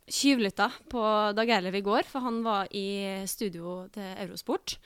tjuvlytta 0.10 0.70
på 0.92 1.04
Dag 1.38 1.52
Eilev 1.58 1.78
i 1.80 1.86
går, 1.86 2.08
for 2.10 2.26
han 2.26 2.42
var 2.44 2.72
i 2.76 2.88
studio 3.30 3.84
til 3.94 4.10
Eurosport. 4.26 4.78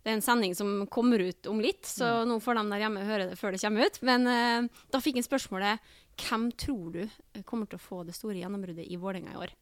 Det 0.00 0.12
er 0.12 0.16
en 0.16 0.24
sending 0.24 0.54
som 0.56 0.86
kommer 0.88 1.20
ut 1.20 1.48
om 1.50 1.58
litt, 1.60 1.84
så 1.84 2.22
nå 2.28 2.38
får 2.40 2.56
de 2.56 2.62
der 2.70 2.84
hjemme 2.86 3.02
høre 3.04 3.26
det 3.32 3.40
før 3.40 3.52
det 3.52 3.60
kommer 3.60 3.88
ut. 3.88 3.98
Men 4.06 4.28
eh, 4.30 4.84
da 4.92 5.00
fikk 5.02 5.18
han 5.20 5.26
spørsmålet 5.26 5.90
hvem 6.22 6.48
tror 6.60 6.92
du 6.94 7.42
kommer 7.48 7.66
til 7.70 7.78
å 7.80 7.82
få 7.84 8.00
det 8.06 8.14
store 8.16 8.38
gjennombruddet 8.40 8.86
i 8.90 8.96
Vålerenga 9.00 9.32
i 9.34 9.40
år? 9.44 9.52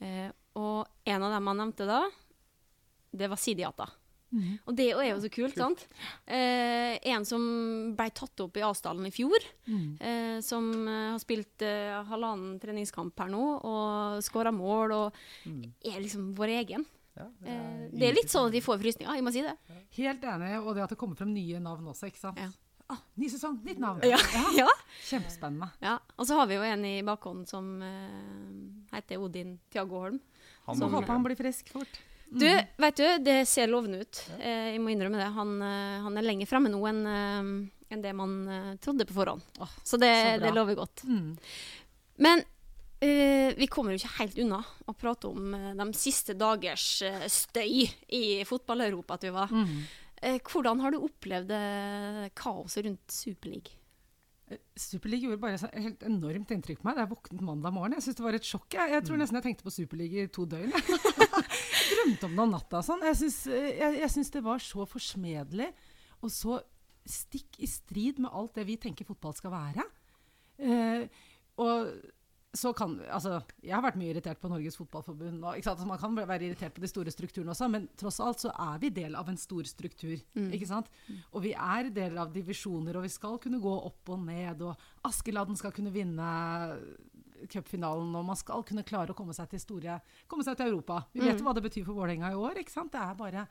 Eh, 0.00 0.30
og 0.56 0.86
en 1.06 1.22
av 1.26 1.34
dem 1.36 1.46
han 1.52 1.62
nevnte 1.64 1.86
da, 1.88 2.02
det 3.16 3.28
var 3.32 3.40
Sidiata. 3.40 3.88
Og 4.66 4.74
det 4.76 4.90
er 4.92 5.06
jo 5.14 5.20
så 5.22 5.28
kult, 5.32 5.54
sant? 5.56 5.84
Eh, 6.26 6.98
en 7.08 7.24
som 7.24 7.40
ble 7.96 8.08
tatt 8.12 8.42
opp 8.44 8.58
i 8.58 8.64
Asdalen 8.66 9.06
i 9.08 9.12
fjor, 9.14 9.38
eh, 9.70 10.40
som 10.44 10.66
eh, 10.88 11.12
har 11.14 11.20
spilt 11.22 11.62
eh, 11.64 11.94
halvannen 12.10 12.58
treningskamp 12.60 13.16
her 13.22 13.30
nå, 13.32 13.44
og 13.64 14.18
skåra 14.26 14.52
mål, 14.52 14.92
og 14.92 15.22
er 15.46 16.02
liksom 16.02 16.34
vår 16.36 16.52
egen. 16.60 16.84
Ja, 17.16 17.30
Eh, 17.46 17.88
det 17.96 18.10
er 18.10 18.12
litt 18.18 18.28
sånn 18.28 18.50
at 18.50 18.52
vi 18.52 18.60
får 18.60 18.76
frysninger, 18.82 19.14
jeg 19.16 19.24
må 19.24 19.30
si 19.32 19.40
det. 19.40 19.54
Helt 19.96 20.24
enig. 20.28 20.50
Og 20.60 20.74
det 20.76 20.82
at 20.84 20.90
det 20.92 20.98
kommer 21.00 21.16
frem 21.16 21.30
nye 21.32 21.62
navn 21.64 21.86
også, 21.88 22.10
ikke 22.10 22.20
sant. 22.20 22.36
Ja. 22.42 22.50
Ah, 22.86 23.00
ny 23.18 23.28
sesong, 23.30 23.58
nytt 23.66 23.78
navn. 23.82 24.02
Ja. 24.06 24.18
ja. 24.60 24.68
Kjempespennende. 25.08 25.70
ja. 25.82 25.98
Og 26.16 26.26
så 26.28 26.38
har 26.38 26.46
vi 26.46 26.58
jo 26.58 26.66
en 26.66 26.84
i 26.86 26.96
bakhånd 27.06 27.48
som 27.50 27.72
uh, 27.82 28.94
heter 28.94 29.22
Odin 29.22 29.56
Tiago 29.72 30.04
Holm. 30.04 30.20
Han 30.66 30.78
Så 30.78 30.90
håper 30.90 31.12
han 31.12 31.24
blir 31.26 31.38
frisk 31.38 31.70
fort. 31.74 32.00
Du, 32.26 32.46
vet 32.76 32.96
du, 32.96 33.06
det 33.22 33.44
ser 33.46 33.70
lovende 33.70 34.02
ut. 34.02 34.20
Eh, 34.40 34.72
jeg 34.74 34.80
må 34.82 34.90
innrømme 34.90 35.18
det. 35.20 35.28
Han, 35.36 35.52
eh, 35.62 36.00
han 36.02 36.18
er 36.18 36.26
lenger 36.26 36.48
fremme 36.50 36.72
nå 36.72 36.80
enn 36.90 37.04
eh, 37.06 37.50
enn 37.94 38.00
det 38.02 38.10
man 38.18 38.32
trodde 38.82 39.04
på 39.06 39.14
forhånd. 39.14 39.44
Oh, 39.62 39.74
så 39.86 39.94
det, 39.94 40.10
så 40.10 40.40
det 40.42 40.50
lover 40.50 40.74
godt. 40.74 41.04
Mm. 41.06 41.36
Men 42.18 42.42
Uh, 42.96 43.52
vi 43.60 43.66
kommer 43.68 43.92
jo 43.92 43.98
ikke 44.00 44.22
helt 44.22 44.38
unna 44.40 44.62
å 44.88 44.94
prate 44.96 45.28
om 45.28 45.50
uh, 45.52 45.72
de 45.76 45.84
siste 45.92 46.32
dagers 46.32 47.02
uh, 47.04 47.26
støy 47.28 47.82
i 48.08 48.22
fotball-Europa, 48.48 49.18
Tuva. 49.20 49.44
Mm. 49.52 49.82
Eh, 50.24 50.38
hvordan 50.40 50.80
har 50.80 50.94
du 50.94 51.02
opplevd 51.04 51.50
eh, 51.52 52.22
kaoset 52.38 52.86
rundt 52.86 53.12
Superliga? 53.12 53.74
Superliga 54.78 55.26
gjorde 55.26 55.42
bare 55.42 55.58
et 55.58 55.82
helt 55.82 56.04
enormt 56.06 56.52
inntrykk 56.54 56.78
på 56.78 56.86
meg 56.86 56.94
da 56.96 57.02
jeg 57.02 57.10
våknet 57.10 57.42
mandag 57.42 57.74
morgen. 57.74 57.96
Jeg 57.98 58.06
synes 58.06 58.18
det 58.20 58.24
var 58.28 58.38
et 58.38 58.46
sjokk. 58.46 58.68
Jeg, 58.76 58.92
jeg 58.94 59.04
tror 59.08 59.18
nesten 59.18 59.40
jeg 59.40 59.46
tenkte 59.48 59.66
på 59.66 59.74
Superliga 59.74 60.22
i 60.22 60.30
to 60.30 60.46
døgn. 60.46 60.70
jeg. 60.70 61.00
Drømte 61.90 62.28
om 62.28 62.38
det 62.38 62.44
om 62.44 62.54
natta. 62.54 62.82
Sånn. 62.86 63.02
Jeg 63.08 63.18
syns 63.24 63.40
jeg, 63.50 63.98
jeg 63.98 64.12
syns 64.14 64.32
det 64.36 64.44
var 64.46 64.62
så 64.62 64.86
forsmedelig 64.88 65.68
og 66.22 66.32
så 66.32 66.60
stikk 67.06 67.58
i 67.62 67.68
strid 67.70 68.20
med 68.22 68.34
alt 68.34 68.56
det 68.58 68.66
vi 68.68 68.78
tenker 68.82 69.06
fotball 69.06 69.34
skal 69.36 69.52
være. 69.52 69.84
Eh, 70.58 71.06
og 71.62 71.90
så 72.56 72.72
kan, 72.76 72.94
altså, 73.12 73.40
jeg 73.62 73.74
har 73.74 73.84
vært 73.84 73.98
mye 74.00 74.10
irritert 74.14 74.40
på 74.40 74.48
Norges 74.50 74.78
Fotballforbund. 74.78 75.42
Og, 75.42 75.58
ikke 75.58 75.68
sant? 75.68 75.82
Så 75.82 75.88
man 75.88 76.00
kan 76.00 76.14
være 76.16 76.48
irritert 76.48 76.74
på 76.76 76.82
de 76.82 76.90
store 76.90 77.12
strukturene 77.12 77.52
også, 77.52 77.68
men 77.72 77.88
tross 78.00 78.20
alt 78.24 78.42
så 78.42 78.52
er 78.52 78.80
vi 78.82 78.90
del 78.96 79.16
av 79.18 79.28
en 79.30 79.38
stor 79.40 79.68
struktur. 79.68 80.16
ikke 80.56 80.68
sant? 80.68 80.88
Og 81.32 81.44
vi 81.44 81.52
er 81.52 81.90
del 81.94 82.16
av 82.22 82.32
divisjoner, 82.34 82.96
og 82.96 83.06
vi 83.06 83.12
skal 83.12 83.38
kunne 83.42 83.60
gå 83.62 83.74
opp 83.90 84.14
og 84.14 84.24
ned. 84.24 84.64
Og 84.66 85.08
Askeladden 85.08 85.58
skal 85.60 85.74
kunne 85.76 85.92
vinne 85.94 86.30
cupfinalen, 87.52 88.14
og 88.16 88.24
man 88.30 88.38
skal 88.38 88.64
kunne 88.66 88.86
klare 88.86 89.12
å 89.12 89.18
komme 89.18 89.34
seg 89.36 89.50
til, 89.52 89.60
store, 89.62 89.98
komme 90.30 90.46
seg 90.46 90.56
til 90.58 90.72
Europa. 90.72 91.02
Vi 91.12 91.24
vet 91.24 91.40
jo 91.40 91.46
hva 91.46 91.54
det 91.56 91.66
betyr 91.66 91.84
for 91.84 91.98
Vålerenga 91.98 92.32
i 92.32 92.40
år. 92.40 92.62
ikke 92.62 92.72
sant? 92.72 92.94
Det 92.94 93.02
er 93.02 93.18
bare, 93.18 93.46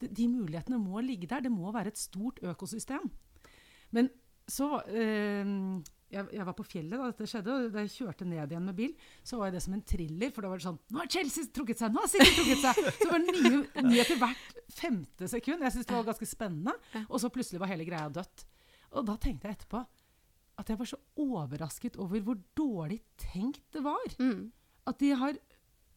de, 0.00 0.08
de 0.08 0.28
mulighetene 0.30 0.78
må 0.78 1.02
ligge 1.04 1.28
der. 1.30 1.42
Det 1.44 1.52
må 1.52 1.74
være 1.74 1.92
et 1.94 2.00
stort 2.00 2.38
økosystem. 2.46 3.10
Men 3.96 4.10
så 4.46 4.76
eh, 4.86 5.42
jeg, 6.12 6.26
jeg 6.36 6.46
var 6.46 6.54
på 6.54 6.64
fjellet 6.66 7.00
da 7.00 7.08
dette 7.10 7.26
skjedde, 7.28 7.54
og 7.54 7.72
da 7.74 7.82
jeg 7.82 7.92
kjørte 7.96 8.26
ned 8.28 8.52
igjen 8.52 8.66
med 8.68 8.76
bil, 8.78 8.92
så 9.26 9.40
var 9.40 9.50
det 9.54 9.62
som 9.64 9.74
en 9.74 9.82
thriller. 9.86 10.30
For 10.34 10.44
da 10.44 10.50
var 10.52 10.60
det 10.60 10.66
sånn 10.68 10.78
Nå 10.94 11.00
har 11.02 11.10
Chelsea 11.10 11.50
trukket 11.54 11.80
seg! 11.80 11.94
Nå 11.94 12.04
har 12.04 12.12
City 12.12 12.32
trukket 12.36 12.62
seg! 12.62 12.80
Så 13.00 13.08
det 13.08 13.12
var 13.12 13.24
nye 13.26 13.86
nyheter 13.88 14.20
hvert 14.20 14.60
femte 14.76 15.30
sekund. 15.32 15.64
Jeg 15.66 15.74
syntes 15.74 15.90
det 15.90 15.96
var 15.96 16.08
ganske 16.12 16.28
spennende. 16.30 16.76
Og 17.08 17.18
så 17.22 17.30
plutselig 17.34 17.62
var 17.62 17.72
hele 17.72 17.86
greia 17.88 18.06
dødt. 18.12 18.46
Og 18.94 19.06
da 19.08 19.16
tenkte 19.20 19.50
jeg 19.50 19.58
etterpå 19.58 19.82
at 20.56 20.70
jeg 20.72 20.80
var 20.80 20.88
så 20.88 20.98
overrasket 21.20 21.98
over 22.00 22.22
hvor 22.24 22.38
dårlig 22.56 23.02
tenkt 23.20 23.64
det 23.74 23.82
var. 23.84 24.06
Mm. 24.22 24.48
At, 24.88 25.00
de 25.02 25.10
har, 25.18 25.36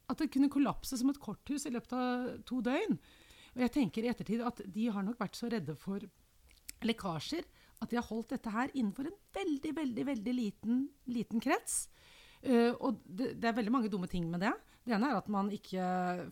at 0.10 0.20
det 0.20 0.32
kunne 0.34 0.52
kollapse 0.52 0.98
som 1.00 1.14
et 1.14 1.22
korthus 1.22 1.68
i 1.70 1.74
løpet 1.76 1.96
av 1.96 2.32
to 2.50 2.60
døgn. 2.66 2.98
Og 3.56 3.64
jeg 3.66 3.76
tenker 3.78 4.06
i 4.06 4.12
ettertid 4.12 4.44
at 4.46 4.62
de 4.66 4.90
har 4.92 5.06
nok 5.06 5.22
vært 5.22 5.38
så 5.38 5.52
redde 5.52 5.78
for 5.80 6.04
lekkasjer 6.86 7.46
at 7.80 7.92
de 7.92 8.00
har 8.00 8.08
holdt 8.10 8.34
dette 8.36 8.54
her 8.54 8.72
innenfor 8.74 9.10
en 9.10 9.20
veldig, 9.36 9.74
veldig 9.78 10.06
veldig 10.12 10.36
liten, 10.36 10.82
liten 11.12 11.44
krets. 11.44 11.86
Uh, 12.44 12.74
og 12.80 13.00
det, 13.04 13.34
det 13.40 13.50
er 13.50 13.58
veldig 13.58 13.74
mange 13.74 13.92
dumme 13.92 14.10
ting 14.12 14.28
med 14.32 14.44
det. 14.46 14.54
Det 14.86 14.96
ene 14.96 15.12
er 15.12 15.20
at 15.20 15.30
man 15.32 15.52
ikke 15.54 15.86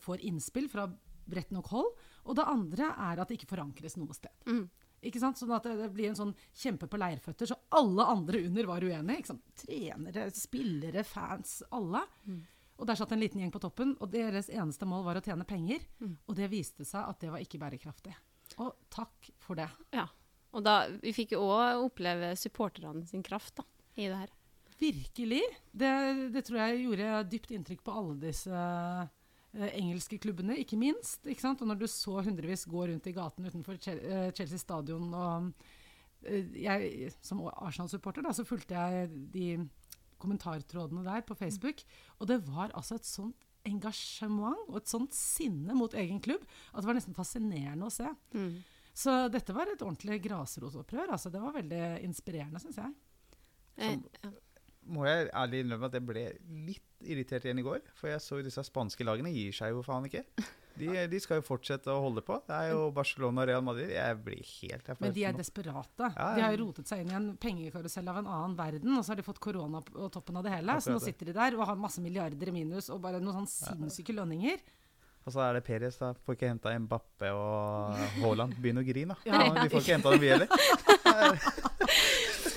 får 0.03 0.23
innspill 0.27 0.67
fra 0.71 0.87
bredt 1.27 1.53
nok 1.55 1.71
hold. 1.71 1.89
Og 2.27 2.35
det 2.37 2.47
andre 2.47 2.91
er 2.95 3.21
at 3.21 3.29
det 3.29 3.39
ikke 3.39 3.51
forankres 3.53 3.97
noe 3.99 4.15
sted. 4.15 4.33
Mm. 4.47 4.65
Ikke 5.07 5.21
sant? 5.21 5.39
Sånn 5.39 5.53
at 5.55 5.67
det, 5.67 5.75
det 5.79 5.89
blir 5.93 6.09
en 6.09 6.19
sånn 6.19 6.35
kjempe 6.57 6.89
på 6.89 6.99
leirføtter, 6.99 7.49
så 7.49 7.57
alle 7.77 8.05
andre 8.09 8.41
under 8.47 8.69
var 8.69 8.83
uenige. 8.83 9.21
Ikke 9.21 9.33
sant? 9.33 9.43
Trenere, 9.61 10.27
spillere, 10.35 11.03
fans, 11.07 11.59
alle. 11.75 12.01
Og 12.77 12.85
der 12.89 12.97
satt 12.97 13.13
en 13.13 13.21
liten 13.21 13.41
gjeng 13.41 13.53
på 13.53 13.61
toppen, 13.61 13.95
og 14.01 14.09
deres 14.13 14.49
eneste 14.53 14.87
mål 14.89 15.05
var 15.05 15.19
å 15.19 15.23
tjene 15.25 15.47
penger. 15.49 15.85
Og 16.25 16.37
det 16.37 16.49
viste 16.51 16.85
seg 16.87 17.05
at 17.05 17.21
det 17.21 17.31
var 17.33 17.45
ikke 17.45 17.61
bærekraftig. 17.61 18.15
Og 18.63 18.73
takk 18.93 19.29
for 19.43 19.59
det. 19.59 19.69
Ja. 19.93 20.07
Og 20.57 20.65
da, 20.65 20.87
vi 21.03 21.13
fikk 21.13 21.35
jo 21.35 21.43
òg 21.45 21.85
oppleve 21.85 22.31
supporterne 22.39 23.05
sin 23.05 23.23
kraft 23.25 23.59
da, 23.59 23.65
i 23.95 24.07
det 24.09 24.17
her. 24.23 24.33
Virkelig. 24.77 25.43
Det, 25.73 25.91
det 26.33 26.43
tror 26.45 26.59
jeg 26.63 26.83
gjorde 26.83 27.21
dypt 27.31 27.53
inntrykk 27.53 27.83
på 27.85 27.95
alle 27.99 28.17
disse 28.27 28.53
eh, 28.53 29.71
engelske 29.77 30.19
klubbene, 30.21 30.57
ikke 30.61 30.79
minst. 30.81 31.25
Ikke 31.25 31.45
sant? 31.45 31.61
Og 31.61 31.69
når 31.69 31.81
du 31.81 31.87
så 31.89 32.21
hundrevis 32.25 32.67
gå 32.69 32.85
rundt 32.89 33.09
i 33.09 33.15
gaten 33.15 33.49
utenfor 33.49 33.77
eh, 33.93 34.29
Chelsea 34.37 34.61
stadion 34.61 35.09
og 35.17 35.51
eh, 36.25 36.45
jeg, 36.57 37.11
Som 37.25 37.45
Arsenal-supporter 37.49 38.25
så 38.33 38.45
fulgte 38.45 38.77
jeg 38.77 39.11
de 39.33 39.49
kommentartrådene 40.17 41.03
der 41.05 41.21
på 41.21 41.37
Facebook, 41.37 41.83
og 42.17 42.29
det 42.31 42.39
var 42.47 42.71
altså 42.73 42.97
et 42.97 43.05
sånt 43.05 43.43
engasjement 43.67 44.57
og 44.69 44.79
et 44.79 44.89
sånt 44.89 45.13
sinne 45.13 45.75
mot 45.77 45.93
egen 45.97 46.21
klubb 46.23 46.41
at 46.71 46.81
det 46.81 46.89
var 46.89 46.97
nesten 46.97 47.17
fascinerende 47.17 47.85
å 47.85 47.93
se. 47.93 48.07
Mm. 48.33 48.55
Så 48.97 49.13
dette 49.29 49.53
var 49.53 49.69
et 49.69 49.81
ordentlig 49.85 50.17
grasrotopprør. 50.25 51.11
Altså, 51.13 51.29
det 51.33 51.41
var 51.43 51.53
veldig 51.59 51.81
inspirerende, 52.07 52.61
syns 52.63 52.79
jeg. 52.81 52.93
Så 53.77 54.31
må 54.87 55.03
jeg 55.07 55.27
ærlig 55.35 55.63
innrømme 55.63 55.89
at 55.89 55.97
jeg 55.97 56.05
ble 56.07 56.21
litt 56.67 57.09
irritert 57.11 57.45
igjen 57.45 57.59
i 57.61 57.65
går. 57.65 57.81
For 57.97 58.09
jeg 58.09 58.23
så 58.23 58.39
jo 58.39 58.45
disse 58.45 58.63
spanske 58.65 59.05
lagene 59.05 59.33
gir 59.35 59.53
seg 59.55 59.73
jo 59.75 59.83
faen 59.85 60.07
ikke. 60.09 60.23
De, 60.77 60.87
de 61.09 61.19
skal 61.21 61.39
jo 61.39 61.45
fortsette 61.45 61.89
å 61.89 62.01
holde 62.03 62.21
på. 62.25 62.37
Det 62.47 62.53
er 62.55 62.71
jo 62.71 62.87
Barcelona 62.95 63.43
og 63.43 63.49
Real 63.49 63.63
Madrid. 63.65 63.91
Jeg 63.95 64.17
blir 64.23 64.41
helt 64.45 64.89
jeg 64.91 65.01
Men 65.01 65.15
de 65.15 65.23
er 65.25 65.37
desperate. 65.37 66.09
Ja, 66.13 66.27
De 66.37 66.45
har 66.45 66.53
jo 66.55 66.59
rotet 66.67 66.89
seg 66.89 67.01
inn 67.03 67.11
i 67.11 67.17
en 67.17 67.29
pengekarusell 67.41 68.11
av 68.13 68.21
en 68.21 68.29
annen 68.29 68.57
verden, 68.59 68.93
og 68.93 69.03
så 69.05 69.13
har 69.13 69.21
de 69.21 69.25
fått 69.25 69.41
korona 69.43 69.81
på 69.85 70.09
toppen 70.13 70.37
av 70.37 70.45
det 70.45 70.53
hele. 70.53 70.77
Så 70.85 70.93
nå 70.93 71.01
sitter 71.03 71.31
de 71.31 71.37
der 71.37 71.57
og 71.57 71.65
har 71.69 71.81
masse 71.81 72.03
milliarder 72.03 72.51
i 72.51 72.55
minus 72.59 72.91
og 72.93 73.01
bare 73.03 73.21
noen 73.23 73.41
sånn 73.43 73.51
sinnssyke 73.53 74.15
lønninger. 74.17 74.61
Og 75.27 75.33
så 75.35 75.41
er 75.43 75.57
det 75.57 75.63
Perez, 75.67 75.97
da. 75.99 76.13
Får 76.23 76.37
ikke 76.37 76.47
henta 76.47 76.71
Mbappe 76.79 77.29
og 77.35 77.97
Haaland. 78.21 78.53
Begynner 78.63 78.85
å 78.85 78.87
grine, 78.87 79.11
da. 79.11 79.17
Ja. 79.27 79.41
Ja, 79.43 79.63
vi 79.65 79.71
får 79.73 79.81
ikke 79.83 79.97
henta 79.97 80.13
dem, 80.13 80.21
vi 80.23 80.29
heller. 80.31 80.47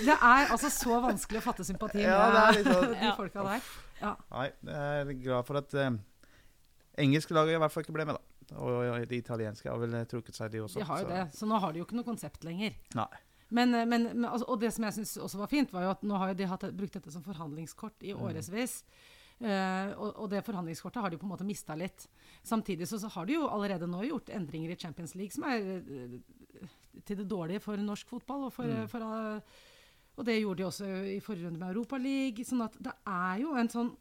Det 0.00 0.14
er 0.16 0.52
altså 0.54 0.70
så 0.72 1.00
vanskelig 1.02 1.40
å 1.40 1.44
fatte 1.44 1.64
sympati 1.66 2.00
Ja, 2.04 2.20
det 2.30 2.42
er 2.42 2.52
med 2.64 2.68
sånn- 2.74 2.92
de 2.94 3.04
Ja. 3.04 3.14
folka 3.18 3.42
der. 3.44 3.60
Ja. 4.00 4.12
Nei, 4.30 4.46
jeg 4.64 5.08
er 5.10 5.12
glad 5.24 5.46
for 5.46 5.56
at 5.58 5.74
eh, 5.74 5.90
engelske 6.98 7.34
laget 7.34 7.54
i 7.56 7.58
hvert 7.60 7.72
fall 7.74 7.82
ikke 7.84 7.92
ble 7.98 8.04
med, 8.06 8.16
da. 8.16 8.56
Og 8.56 9.08
de 9.08 9.16
italienske 9.18 9.68
har 9.68 9.78
vel 9.78 9.98
trukket 10.06 10.34
seg, 10.34 10.50
de 10.50 10.58
også. 10.62 10.78
De 10.80 10.84
har 10.84 10.98
jo 11.02 11.04
så- 11.04 11.10
det. 11.10 11.34
Så 11.34 11.46
nå 11.46 11.58
har 11.60 11.72
de 11.72 11.78
jo 11.78 11.84
ikke 11.84 11.96
noe 11.98 12.04
konsept 12.04 12.44
lenger. 12.44 12.74
Nei. 12.94 13.06
Men, 13.50 13.74
eh, 13.74 13.84
men, 13.84 14.04
men 14.20 14.24
altså, 14.30 14.44
og 14.48 14.60
det 14.60 14.72
som 14.72 14.84
jeg 14.84 14.92
syns 14.94 15.16
også 15.18 15.38
var 15.38 15.48
fint, 15.48 15.72
var 15.72 15.82
jo 15.82 15.90
at 15.90 16.02
nå 16.02 16.16
har 16.16 16.28
jo 16.28 16.34
de 16.34 16.46
hatt, 16.46 16.60
brukt 16.76 16.92
dette 16.94 17.10
som 17.12 17.22
forhandlingskort 17.22 17.98
i 18.02 18.14
årevis. 18.14 18.84
Eh, 19.40 19.92
og, 19.96 20.18
og 20.20 20.26
det 20.28 20.42
forhandlingskortet 20.44 21.00
har 21.00 21.12
de 21.12 21.18
på 21.20 21.24
en 21.24 21.32
måte 21.32 21.46
mista 21.48 21.76
litt. 21.78 22.04
Samtidig 22.44 22.88
så, 22.88 22.98
så 23.00 23.08
har 23.14 23.28
de 23.28 23.38
jo 23.38 23.48
allerede 23.48 23.88
nå 23.88 24.02
gjort 24.04 24.32
endringer 24.36 24.74
i 24.74 24.78
Champions 24.80 25.14
League 25.16 25.32
som 25.32 25.46
er 25.48 25.64
eh, 25.80 26.18
til 27.08 27.22
det 27.22 27.28
dårlige 27.30 27.62
for 27.64 27.80
norsk 27.80 28.10
fotball. 28.10 28.48
Og, 28.50 28.52
for, 28.52 28.68
for, 28.92 29.06
eh, 29.06 29.62
og 30.20 30.26
det 30.28 30.40
gjorde 30.42 30.60
de 30.60 30.66
også 30.68 30.90
i 31.14 31.20
forrige 31.24 31.48
runde 31.48 31.60
med 31.62 31.72
Europa 31.72 32.00
League. 32.00 32.44
Sånn 32.44 32.66
at 32.66 32.76
det 32.84 32.92
er 33.08 33.44
jo 33.46 33.56
en 33.56 33.72
sånn 33.72 33.94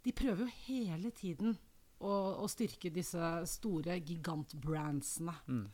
De 0.00 0.14
prøver 0.16 0.46
jo 0.46 0.54
hele 0.64 1.10
tiden 1.12 1.58
å, 2.00 2.12
å 2.40 2.46
styrke 2.48 2.88
disse 2.88 3.20
store 3.44 3.98
gigantbrandsene. 4.00 5.34
Mm. 5.44 5.66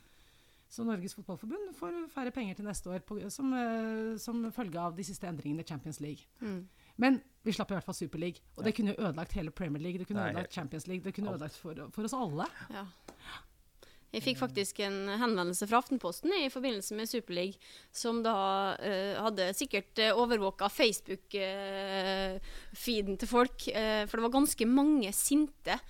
Så 0.67 0.83
Norges 0.83 1.15
Fotballforbund 1.15 1.69
får 1.77 1.95
færre 2.11 2.33
penger 2.35 2.57
til 2.57 2.67
neste 2.67 2.91
år 2.91 3.05
på, 3.07 3.21
som, 3.31 3.53
som 4.19 4.41
følge 4.51 4.81
av 4.83 4.97
de 4.97 5.05
siste 5.07 5.29
endringene 5.29 5.63
i 5.63 5.69
Champions 5.69 6.01
League. 6.03 6.27
Mm. 6.43 6.65
Men 6.97 7.21
vi 7.47 7.53
slapp 7.55 7.71
i 7.71 7.77
hvert 7.77 7.87
fall 7.87 7.95
Super 7.95 8.19
League. 8.19 8.43
Og 8.57 8.65
det 8.67 8.73
kunne 8.75 8.93
jo 8.93 9.01
ødelagt 9.01 9.35
hele 9.37 9.51
Premier 9.55 9.81
League, 9.83 9.99
det 10.01 10.07
kunne 10.09 10.23
Nei, 10.23 10.31
ødelagt 10.33 10.53
Champions 10.53 10.87
League, 10.89 11.03
det 11.05 11.13
kunne 11.15 11.29
alt. 11.31 11.39
ødelagt 11.39 11.57
for, 11.61 11.73
for 11.95 12.01
oss 12.09 12.15
alle. 12.17 12.45
Ja. 12.73 12.83
Jeg 14.15 14.23
fikk 14.23 14.37
faktisk 14.39 14.77
en 14.85 15.09
henvendelse 15.19 15.67
fra 15.67 15.81
Aftenposten 15.81 16.31
i 16.37 16.49
forbindelse 16.49 16.95
med 16.95 17.09
Superleague, 17.11 17.57
som 17.91 18.23
da 18.23 18.35
uh, 18.79 19.19
hadde 19.25 19.53
sikkert 19.57 19.99
uh, 19.99 20.15
overvåka 20.21 20.69
Facebook-feeden 20.71 23.17
til 23.19 23.27
folk. 23.27 23.67
Uh, 23.67 24.07
for 24.07 24.15
det 24.15 24.25
var 24.25 24.37
ganske 24.39 24.65
mange 24.71 25.11
sinte 25.13 25.75
eh, 25.75 25.81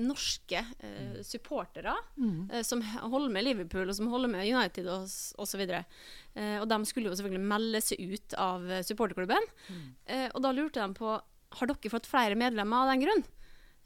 norske 0.00 0.60
eh, 0.80 1.18
supportere 1.26 1.94
eh, 2.50 2.62
som 2.64 2.82
holder 2.82 3.30
med 3.34 3.44
Liverpool 3.46 3.88
og 3.90 3.96
som 3.98 4.08
holder 4.12 4.32
med 4.32 4.48
United 4.48 4.88
og 4.88 5.04
s- 5.10 5.34
osv. 5.38 5.62
Uh, 6.34 6.58
og 6.62 6.66
de 6.70 6.78
skulle 6.88 7.10
jo 7.10 7.14
selvfølgelig 7.18 7.46
melde 7.52 7.80
seg 7.84 8.00
ut 8.10 8.34
av 8.40 8.64
supporterklubben. 8.82 9.44
supporterklubben. 9.44 9.92
Eh, 10.06 10.28
og 10.34 10.42
da 10.42 10.50
lurte 10.56 10.82
de 10.82 10.96
på 10.98 11.12
har 11.54 11.70
dere 11.70 11.90
fått 11.92 12.08
flere 12.10 12.34
medlemmer 12.34 12.82
av 12.82 12.88
den 12.94 13.04
grunn. 13.04 13.22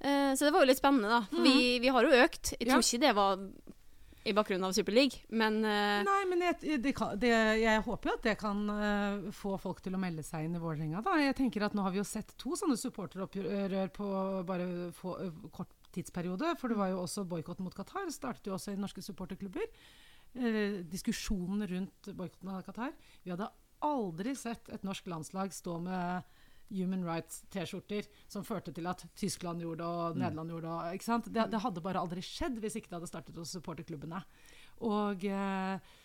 Eh, 0.00 0.30
så 0.38 0.46
det 0.46 0.52
var 0.54 0.62
jo 0.64 0.70
litt 0.70 0.78
spennende, 0.80 1.10
da. 1.10 1.18
For 1.28 1.42
vi, 1.44 1.78
vi 1.82 1.90
har 1.92 2.06
jo 2.06 2.14
økt. 2.24 2.54
Jeg 2.54 2.68
tror 2.70 2.78
Ja. 2.78 2.86
ikke 2.86 3.02
det 3.02 3.10
var 3.18 3.42
i 4.28 4.32
bakgrunnen 4.36 4.64
av 4.68 4.72
Superleague, 4.76 5.20
men 5.30 5.60
eh, 5.64 6.02
Nei, 6.04 6.22
men 6.28 6.42
jeg, 6.44 6.80
det 6.84 6.90
kan, 6.96 7.14
det, 7.20 7.30
jeg 7.62 7.80
håper 7.86 8.10
jo 8.10 8.14
at 8.18 8.24
det 8.26 8.34
kan 8.40 8.58
uh, 8.68 9.28
få 9.32 9.54
folk 9.62 9.78
til 9.84 9.94
å 9.96 10.00
melde 10.02 10.24
seg 10.26 10.44
inn 10.44 10.56
i 10.58 10.60
Vålerenga. 10.60 11.00
da. 11.06 11.14
Jeg 11.22 11.36
tenker 11.38 11.64
at 11.64 11.76
Nå 11.76 11.84
har 11.86 11.94
vi 11.94 12.00
jo 12.02 12.04
sett 12.08 12.34
to 12.40 12.52
sånne 12.58 12.76
supporteropprør 12.80 13.88
på 13.94 14.08
bare 14.48 14.66
få, 14.96 15.14
uh, 15.28 15.48
kort 15.54 15.72
tidsperiode. 15.94 16.54
For 16.60 16.72
det 16.72 16.78
var 16.80 16.92
jo 16.92 17.02
også 17.04 17.26
boikotten 17.28 17.66
mot 17.66 17.76
Qatar. 17.76 18.10
startet 18.14 18.46
jo 18.46 18.56
også 18.56 18.74
i 18.74 18.80
norske 18.80 19.04
supporterklubber. 19.04 19.66
Eh, 20.34 20.84
diskusjonen 20.84 21.66
rundt 21.70 22.10
boikotten 22.14 22.52
av 22.52 22.62
Qatar. 22.66 22.92
Vi 23.24 23.32
hadde 23.32 23.50
aldri 23.84 24.34
sett 24.36 24.68
et 24.74 24.84
norsk 24.84 25.06
landslag 25.06 25.54
stå 25.54 25.78
med 25.80 26.36
Human 26.74 27.04
Rights-T-skjorter 27.06 28.08
som 28.28 28.44
førte 28.44 28.74
til 28.76 28.88
at 28.90 29.06
Tyskland 29.16 29.62
gjorde 29.64 29.80
det 29.80 29.88
og 29.88 30.18
Nederland 30.20 30.52
gjorde 30.52 30.74
det. 30.74 30.98
ikke 30.98 31.08
sant? 31.08 31.30
Det, 31.32 31.46
det 31.52 31.62
hadde 31.64 31.84
bare 31.84 32.02
aldri 32.02 32.24
skjedd 32.24 32.58
hvis 32.60 32.76
ikke 32.76 32.90
det 32.90 32.98
hadde 32.98 33.10
startet 33.10 33.40
hos 33.40 33.54
supporterklubbene. 33.56 34.20
Og 34.84 35.24
eh, 35.24 35.96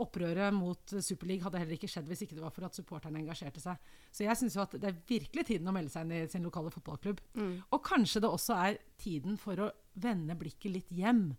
opprøret 0.00 0.54
mot 0.56 0.94
Superleague 1.04 1.44
hadde 1.44 1.60
heller 1.60 1.76
ikke 1.76 1.90
skjedd 1.90 2.08
hvis 2.10 2.24
ikke 2.24 2.38
det 2.38 2.44
var 2.44 2.54
for 2.56 2.66
at 2.66 2.76
supporterne 2.78 3.20
engasjerte 3.20 3.60
seg. 3.62 3.76
Så 4.10 4.24
jeg 4.24 4.38
syns 4.40 4.56
jo 4.56 4.64
at 4.64 4.74
det 4.80 4.88
er 4.90 4.98
virkelig 5.08 5.46
tiden 5.50 5.68
å 5.70 5.74
melde 5.76 5.92
seg 5.92 6.06
inn 6.08 6.16
i 6.16 6.24
sin 6.30 6.46
lokale 6.46 6.72
fotballklubb. 6.74 7.20
Og 7.70 7.84
kanskje 7.86 8.22
det 8.24 8.32
også 8.32 8.56
er 8.56 8.80
tiden 9.00 9.38
for 9.40 9.60
å 9.66 9.70
vende 10.00 10.36
blikket 10.40 10.72
litt 10.74 10.90
hjem. 10.94 11.30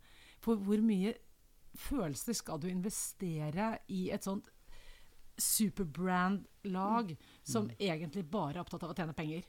For 0.42 0.62
hvor 0.62 0.82
mye 0.86 1.14
følelser 1.78 2.36
skal 2.36 2.60
du 2.60 2.68
investere 2.72 3.78
i 3.94 4.10
et 4.12 4.26
sånt 4.28 4.50
superbrand-lag 5.42 7.14
som 7.48 7.70
egentlig 7.82 8.26
bare 8.30 8.60
er 8.60 8.62
opptatt 8.62 8.84
av 8.86 8.92
å 8.92 8.98
tjene 8.98 9.16
penger? 9.18 9.46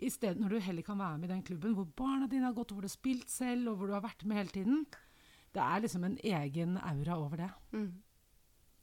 I 0.00 0.10
stedet 0.10 0.40
når 0.40 0.56
du 0.56 0.64
heller 0.64 0.86
kan 0.86 0.98
være 0.98 1.18
med 1.20 1.28
i 1.28 1.34
den 1.34 1.44
klubben 1.46 1.76
hvor 1.76 1.86
barna 1.98 2.26
dine 2.26 2.48
har 2.48 2.56
gått, 2.56 2.72
hvor 2.74 2.82
du 2.82 2.88
har 2.88 2.94
spilt 2.96 3.28
selv, 3.30 3.68
og 3.70 3.76
hvor 3.78 3.90
du 3.92 3.94
har 3.98 4.02
vært 4.06 4.24
med 4.26 4.40
hele 4.40 4.54
tiden. 4.54 4.80
Det 5.54 5.62
er 5.64 5.84
liksom 5.84 6.04
en 6.08 6.18
egen 6.20 6.74
aura 6.80 7.18
over 7.20 7.44
det. 7.44 7.50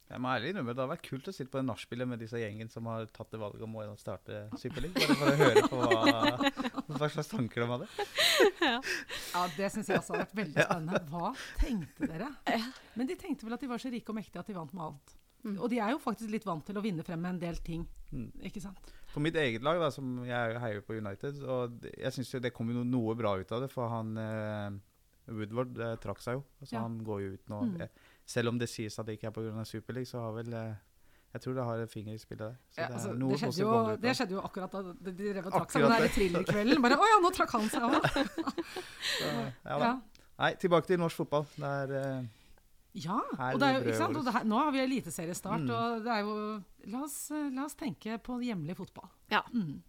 Jeg 0.05 0.21
må 0.21 0.29
ærlig 0.29 0.51
innrømme, 0.51 0.73
Det 0.75 0.83
hadde 0.83 0.91
vært 0.91 1.07
kult 1.07 1.27
å 1.31 1.33
sitte 1.33 1.49
på 1.49 1.59
en 1.61 1.69
nachspielet 1.71 2.09
med 2.09 2.21
disse 2.21 2.37
gjengen 2.37 2.69
som 2.69 2.85
har 2.91 3.07
tatt 3.15 3.31
det 3.33 3.39
valget 3.41 3.65
om 3.65 3.77
å 3.81 3.85
starte 3.97 4.43
Superleague. 4.61 4.93
Bare 5.01 5.17
for 5.17 5.31
å 5.31 5.37
høre 5.39 5.63
på 5.65 5.79
hva, 5.81 6.51
hva 6.99 7.09
slags 7.09 7.31
tanker 7.31 7.65
de 7.65 7.69
hadde. 7.73 7.89
Ja, 8.61 9.45
Det 9.57 9.71
syns 9.73 9.89
jeg 9.89 9.99
også 10.01 10.13
har 10.13 10.25
vært 10.25 10.37
veldig 10.37 10.65
spennende. 10.67 11.01
Hva 11.09 11.31
tenkte 11.61 12.09
dere? 12.11 12.29
Men 12.93 13.09
de 13.09 13.17
tenkte 13.19 13.47
vel 13.47 13.57
at 13.57 13.65
de 13.65 13.71
var 13.71 13.81
så 13.81 13.91
rike 13.93 14.13
og 14.13 14.19
mektige 14.19 14.43
at 14.43 14.51
de 14.51 14.57
vant 14.57 14.75
med 14.77 14.85
alt. 14.91 15.15
Og 15.55 15.69
de 15.69 15.79
er 15.81 15.93
jo 15.93 16.01
faktisk 16.01 16.31
litt 16.33 16.45
vant 16.47 16.65
til 16.65 16.77
å 16.77 16.83
vinne 16.85 17.05
frem 17.05 17.21
med 17.21 17.35
en 17.35 17.41
del 17.41 17.59
ting. 17.65 17.85
Mm. 18.11 18.29
Ikke 18.49 18.61
sant? 18.63 18.93
På 19.13 19.21
mitt 19.23 19.37
eget 19.39 19.63
lag, 19.65 19.77
da, 19.81 19.91
som 19.93 20.17
jeg 20.25 20.57
heier 20.61 20.81
på 20.85 20.97
United, 20.97 21.37
og 21.45 21.85
jeg 21.91 22.13
syns 22.15 22.33
det 22.43 22.53
kom 22.55 22.71
jo 22.73 22.85
noe 22.85 23.13
bra 23.17 23.35
ut 23.39 23.53
av 23.55 23.65
det. 23.65 23.69
For 23.73 23.91
han 23.91 24.13
eh, 24.21 24.77
Woodward 25.27 25.77
eh, 25.79 25.95
trakk 25.97 26.19
seg 26.21 26.33
jo. 26.39 26.43
Altså, 26.61 26.73
Ja. 26.75 26.81
Han 26.81 26.99
går 27.05 27.21
jo 27.21 27.31
ut 27.33 27.47
nå. 27.49 27.61
Mm. 27.65 27.81
Eh, 27.81 27.87
selv 28.25 28.49
om 28.49 28.59
det 28.59 28.69
sies 28.69 28.99
at 28.99 29.05
det 29.05 29.17
ikke 29.19 29.27
er 29.27 29.31
pga. 29.31 29.63
Superleague, 29.65 30.05
så 30.09 30.19
har 30.19 30.31
vel 30.33 30.53
eh, 30.53 30.75
Jeg 31.35 31.41
tror 31.41 31.53
det 31.53 31.63
har 31.67 31.77
en 31.83 31.87
finger 31.91 32.13
i 32.13 32.17
spillet 32.17 32.39
der. 32.47 32.55
Så 32.71 32.79
Ja, 32.81 32.87
det, 32.87 32.93
altså, 32.95 33.13
det, 33.13 33.39
skjedde 33.39 33.59
jo, 33.59 33.95
det 34.01 34.15
skjedde 34.15 34.31
jo 34.37 34.41
akkurat 34.41 34.71
da 34.71 34.81
de 35.11 35.11
drev 35.17 35.45
og 35.45 35.51
trakk 35.51 35.71
seg 35.71 35.83
Akkurat 35.83 36.01
den 36.05 36.13
thrillerkvelden. 36.15 36.81
Bare 36.81 36.95
'Å 36.95 37.09
ja, 37.11 37.17
nå 37.25 37.31
trakk 37.35 37.51
han 37.51 37.69
seg 37.69 37.81
òg'. 37.83 38.05
Ja. 39.65 39.77
Ja. 39.79 39.93
Nei, 40.39 40.53
tilbake 40.59 40.87
til 40.87 40.99
norsk 40.99 41.15
fotball. 41.23 41.45
Det 41.55 41.63
er 41.63 41.93
eh, 41.99 42.23
Ja, 42.95 43.17
og 43.19 43.59
det 43.59 43.67
er 43.67 43.73
jo, 43.75 43.81
ikke 43.83 43.97
sant? 43.99 44.15
Og 44.15 44.23
det 44.23 44.31
her, 44.33 44.43
nå 44.47 44.55
har 44.63 44.71
vi 44.71 44.79
eliteseriestart, 44.79 45.59
Mm. 45.65 45.69
og 45.75 46.03
det 46.05 46.11
er 46.15 46.21
jo 46.23 46.35
la 46.93 47.01
oss, 47.03 47.31
eh, 47.31 47.49
la 47.51 47.65
oss 47.65 47.75
tenke 47.75 48.17
på 48.23 48.39
hjemlig 48.39 48.75
fotball. 48.77 49.09
ja. 49.31 49.41
Mm. 49.53 49.81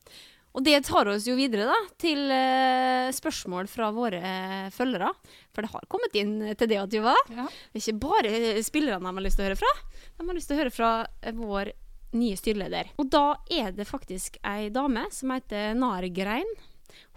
Og 0.56 0.64
det 0.64 0.78
tar 0.88 1.08
oss 1.12 1.26
jo 1.28 1.34
videre 1.36 1.66
da, 1.68 1.76
til 2.00 2.30
uh, 2.32 3.12
spørsmål 3.12 3.68
fra 3.68 3.90
våre 3.92 4.20
uh, 4.22 4.68
følgere. 4.72 5.10
For 5.52 5.64
det 5.64 5.72
har 5.74 5.88
kommet 5.92 6.16
inn 6.16 6.38
til 6.56 6.70
det 6.70 6.78
at 6.80 6.96
Juva. 6.96 7.12
Ja. 7.28 7.44
Det 7.44 7.82
er 7.82 7.84
ikke 7.84 8.04
bare 8.06 8.62
spillerne 8.64 9.04
de 9.04 9.20
har 9.20 9.26
lyst 9.26 9.36
til 9.36 9.44
å 9.44 9.50
høre 9.50 9.60
fra. 9.60 9.74
De 10.16 10.24
har 10.24 10.38
lyst 10.38 10.48
til 10.48 10.56
å 10.56 10.62
høre 10.62 10.72
fra 10.72 10.92
eh, 11.20 11.36
vår 11.36 11.74
nye 12.16 12.38
styreleder. 12.40 12.94
Og 12.96 13.10
da 13.12 13.26
er 13.52 13.74
det 13.76 13.88
faktisk 13.88 14.38
ei 14.48 14.70
dame 14.72 15.04
som 15.12 15.34
heter 15.34 15.76
Nargrein. 15.76 16.48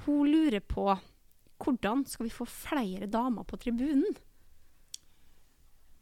Hun 0.04 0.28
lurer 0.28 0.60
på 0.60 0.90
hvordan 1.60 2.04
skal 2.08 2.28
vi 2.28 2.34
få 2.34 2.48
flere 2.48 3.08
damer 3.12 3.48
på 3.48 3.60
tribunen? 3.60 4.20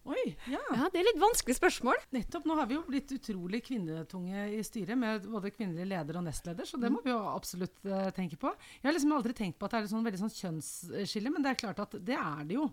Oi, 0.08 0.24
ja. 0.48 0.60
Ja, 0.72 0.88
Det 0.93 1.02
er 1.02 1.08
litt 1.10 1.20
vanskelig 1.20 1.58
spørsmål. 1.58 1.98
Nettopp. 2.15 2.46
Nå 2.48 2.56
har 2.56 2.67
vi 2.70 2.78
jo 2.78 2.84
blitt 2.88 3.12
utrolig 3.12 3.60
kvinnetunge 3.67 4.46
i 4.56 4.62
styret, 4.63 4.96
med 5.00 5.26
både 5.28 5.52
kvinnelig 5.52 5.88
leder 5.89 6.20
og 6.20 6.28
nestleder, 6.28 6.67
så 6.67 6.80
det 6.80 6.91
må 6.93 7.02
vi 7.04 7.12
jo 7.12 7.20
absolutt 7.34 7.82
uh, 7.89 8.08
tenke 8.15 8.39
på. 8.39 8.54
Jeg 8.80 8.88
har 8.88 8.96
liksom 8.96 9.15
aldri 9.17 9.36
tenkt 9.36 9.60
på 9.60 9.67
at 9.67 9.76
det 9.76 9.82
er 9.82 9.89
et 9.89 9.93
sånn 9.93 10.08
veldig 10.08 10.22
sånn 10.22 10.36
kjønnsskille, 10.38 11.34
men 11.34 11.43
det 11.43 11.52
er 11.52 11.60
klart 11.60 11.82
at 11.84 11.98
det 12.08 12.15
er 12.15 12.46
det 12.48 12.56
jo 12.56 12.70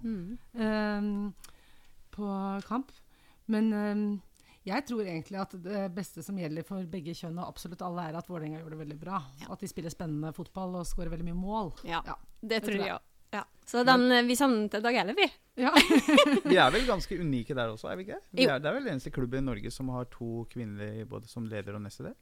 eh, 0.54 1.10
på 2.14 2.28
kamp. 2.68 2.94
Men 3.50 3.72
um, 3.74 4.04
jeg 4.64 4.86
tror 4.88 5.04
egentlig 5.04 5.40
at 5.42 5.56
det 5.60 5.88
beste 5.96 6.22
som 6.24 6.38
gjelder 6.40 6.64
for 6.64 6.86
begge 6.88 7.12
kjønn 7.16 7.36
og 7.42 7.50
absolutt 7.50 7.82
alle, 7.84 8.06
er 8.08 8.16
at 8.20 8.30
Vålerenga 8.30 8.62
gjør 8.62 8.76
det 8.76 8.80
veldig 8.84 9.00
bra. 9.00 9.18
At 9.50 9.60
de 9.60 9.68
spiller 9.68 9.92
spennende 9.92 10.32
fotball 10.36 10.78
og 10.80 10.86
skårer 10.88 11.12
veldig 11.12 11.26
mye 11.32 11.40
mål. 11.42 11.74
Ja, 11.84 12.00
Ja, 12.06 12.16
det 12.40 12.62
tror 12.64 12.78
tror 12.78 12.86
jeg. 12.86 12.94
òg. 12.96 13.10
Ja. 13.34 13.42
Så 13.66 13.82
den, 13.86 14.06
eh, 14.12 14.22
vi 14.28 14.36
savnet 14.38 14.70
til 14.70 14.84
Dag 14.84 14.96
Eilif, 15.00 15.18
vi. 15.18 15.28
Ja. 15.64 15.70
Vi 16.50 16.56
er 16.58 16.72
vel 16.74 16.82
ganske 16.88 17.14
unike 17.20 17.54
der 17.54 17.70
også, 17.70 17.86
er 17.92 17.98
vi 18.00 18.08
ikke? 18.08 18.16
Vi 18.34 18.46
er, 18.48 18.58
det 18.58 18.66
er 18.66 18.74
vel 18.74 18.88
eneste 18.90 19.12
klubben 19.14 19.38
i 19.38 19.46
Norge 19.46 19.70
som 19.70 19.92
har 19.94 20.08
to 20.10 20.42
kvinnelige 20.50 21.06
både 21.06 21.30
som 21.30 21.46
leder 21.46 21.76
og 21.78 21.84
nestleder. 21.84 22.16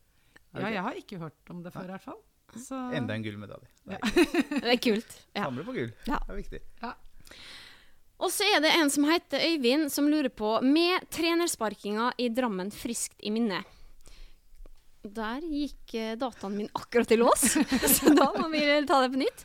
Er 0.52 0.66
ja, 0.66 0.72
jeg 0.74 0.84
har 0.84 0.98
ikke 1.00 1.20
hørt 1.22 1.52
om 1.54 1.62
det 1.64 1.72
før, 1.72 1.86
i 1.88 1.94
hvert 1.94 2.04
fall. 2.04 2.20
Så, 2.60 2.76
Enda 2.92 3.16
en 3.16 3.24
gullmedalje. 3.24 3.70
Det 3.88 3.96
Ja. 3.96 4.26
Det 4.60 4.74
er 4.74 4.80
kult. 4.84 5.16
Ja. 5.32 5.46
Samle 5.46 5.64
på 5.64 5.72
gull. 5.78 5.92
Ja. 6.04 6.20
Det 6.26 6.34
er 6.34 6.40
viktig. 6.42 6.60
Og 8.22 8.30
så 8.30 8.44
er 8.46 8.60
det 8.62 8.74
en 8.76 8.92
som 8.92 9.08
heter 9.08 9.40
Øyvind, 9.48 9.88
som 9.90 10.06
lurer 10.12 10.28
på 10.30 10.60
Med 10.62 11.08
trenersparkinga 11.10 12.12
i 12.20 12.28
Drammen 12.28 12.70
friskt 12.70 13.16
i 13.18 13.32
minne. 13.34 13.62
Der 15.02 15.42
gikk 15.42 15.96
eh, 15.98 16.12
dataen 16.14 16.54
min 16.54 16.68
akkurat 16.78 17.10
i 17.10 17.16
lås, 17.18 17.56
så 17.96 18.12
da 18.14 18.28
må 18.36 18.46
vi 18.52 18.60
ta 18.86 19.00
det 19.02 19.08
på 19.10 19.18
nytt. 19.18 19.40